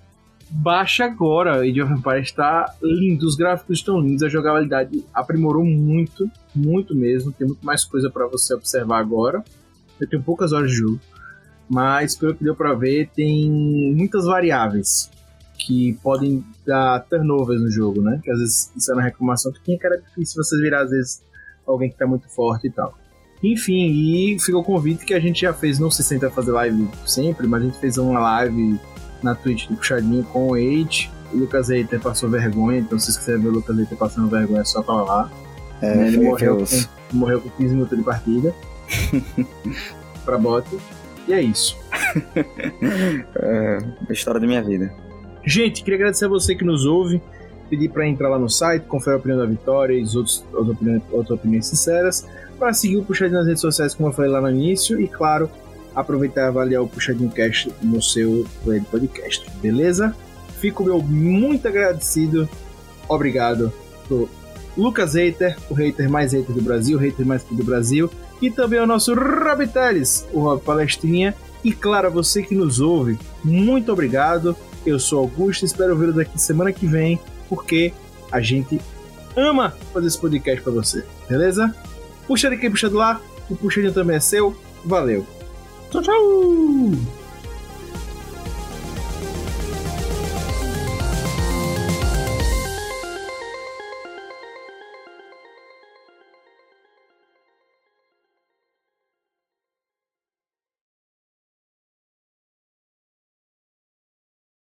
[0.50, 1.60] baixa agora.
[1.60, 7.32] Age of Empires está lindo, os gráficos estão lindos, a jogabilidade aprimorou muito, muito mesmo.
[7.32, 9.42] Tem muito mais coisa para você observar agora.
[9.98, 11.00] Eu tenho poucas horas de jogo
[11.68, 15.10] mas pelo que deu para ver, tem muitas variáveis
[15.58, 18.20] que podem dar turnovers no jogo, né?
[18.22, 21.22] Que às vezes isso é uma reclamação que tinha, cara, difícil você virar às vezes
[21.66, 22.96] alguém que tá muito forte e tal.
[23.42, 26.26] Enfim, e ficou o convite que a gente já fez, não sei se a gente
[26.26, 28.80] vai fazer live sempre, mas a gente fez uma live
[29.22, 31.10] na Twitch do Puxadinho com o Age.
[31.32, 34.60] O Lucas Eiter passou vergonha, então se vocês quiserem ver o Lucas Eiter passando vergonha,
[34.60, 35.30] é só falar lá.
[35.82, 38.54] É, ele morreu com, morreu com 15 minutos de partida.
[40.24, 40.66] pra bot.
[41.26, 41.76] E é isso.
[43.36, 43.78] é
[44.08, 44.92] a história da minha vida.
[45.44, 47.20] Gente, queria agradecer a você que nos ouve.
[47.68, 51.02] Pedir para entrar lá no site, conferir a opinião da Vitória e as outras, opiniões,
[51.10, 52.26] outras opiniões sinceras.
[52.58, 55.00] Para seguir o Puxadinho nas redes sociais, como eu falei lá no início.
[55.00, 55.50] E claro,
[55.94, 58.46] aproveitar e avaliar o Puxadinho Cast no seu
[58.90, 59.50] podcast.
[59.60, 60.14] Beleza?
[60.58, 62.48] Fico meu muito agradecido.
[63.08, 63.72] Obrigado
[64.06, 64.28] pro
[64.76, 68.10] Lucas Hater, o hater mais hater do Brasil, o hater mais do Brasil.
[68.40, 71.34] E também o nosso Rob Teles, o Rob Palestrinha.
[71.64, 74.56] E claro, você que nos ouve, muito obrigado.
[74.84, 77.18] Eu sou Augusto, espero vê-lo daqui semana que vem,
[77.48, 77.92] porque
[78.30, 78.80] a gente
[79.36, 81.74] ama fazer esse podcast para você, beleza?
[82.26, 84.56] Puxa de quem puxa de lá, o puxadinho também é seu.
[84.84, 85.26] Valeu!
[85.90, 87.25] Tchau, tchau!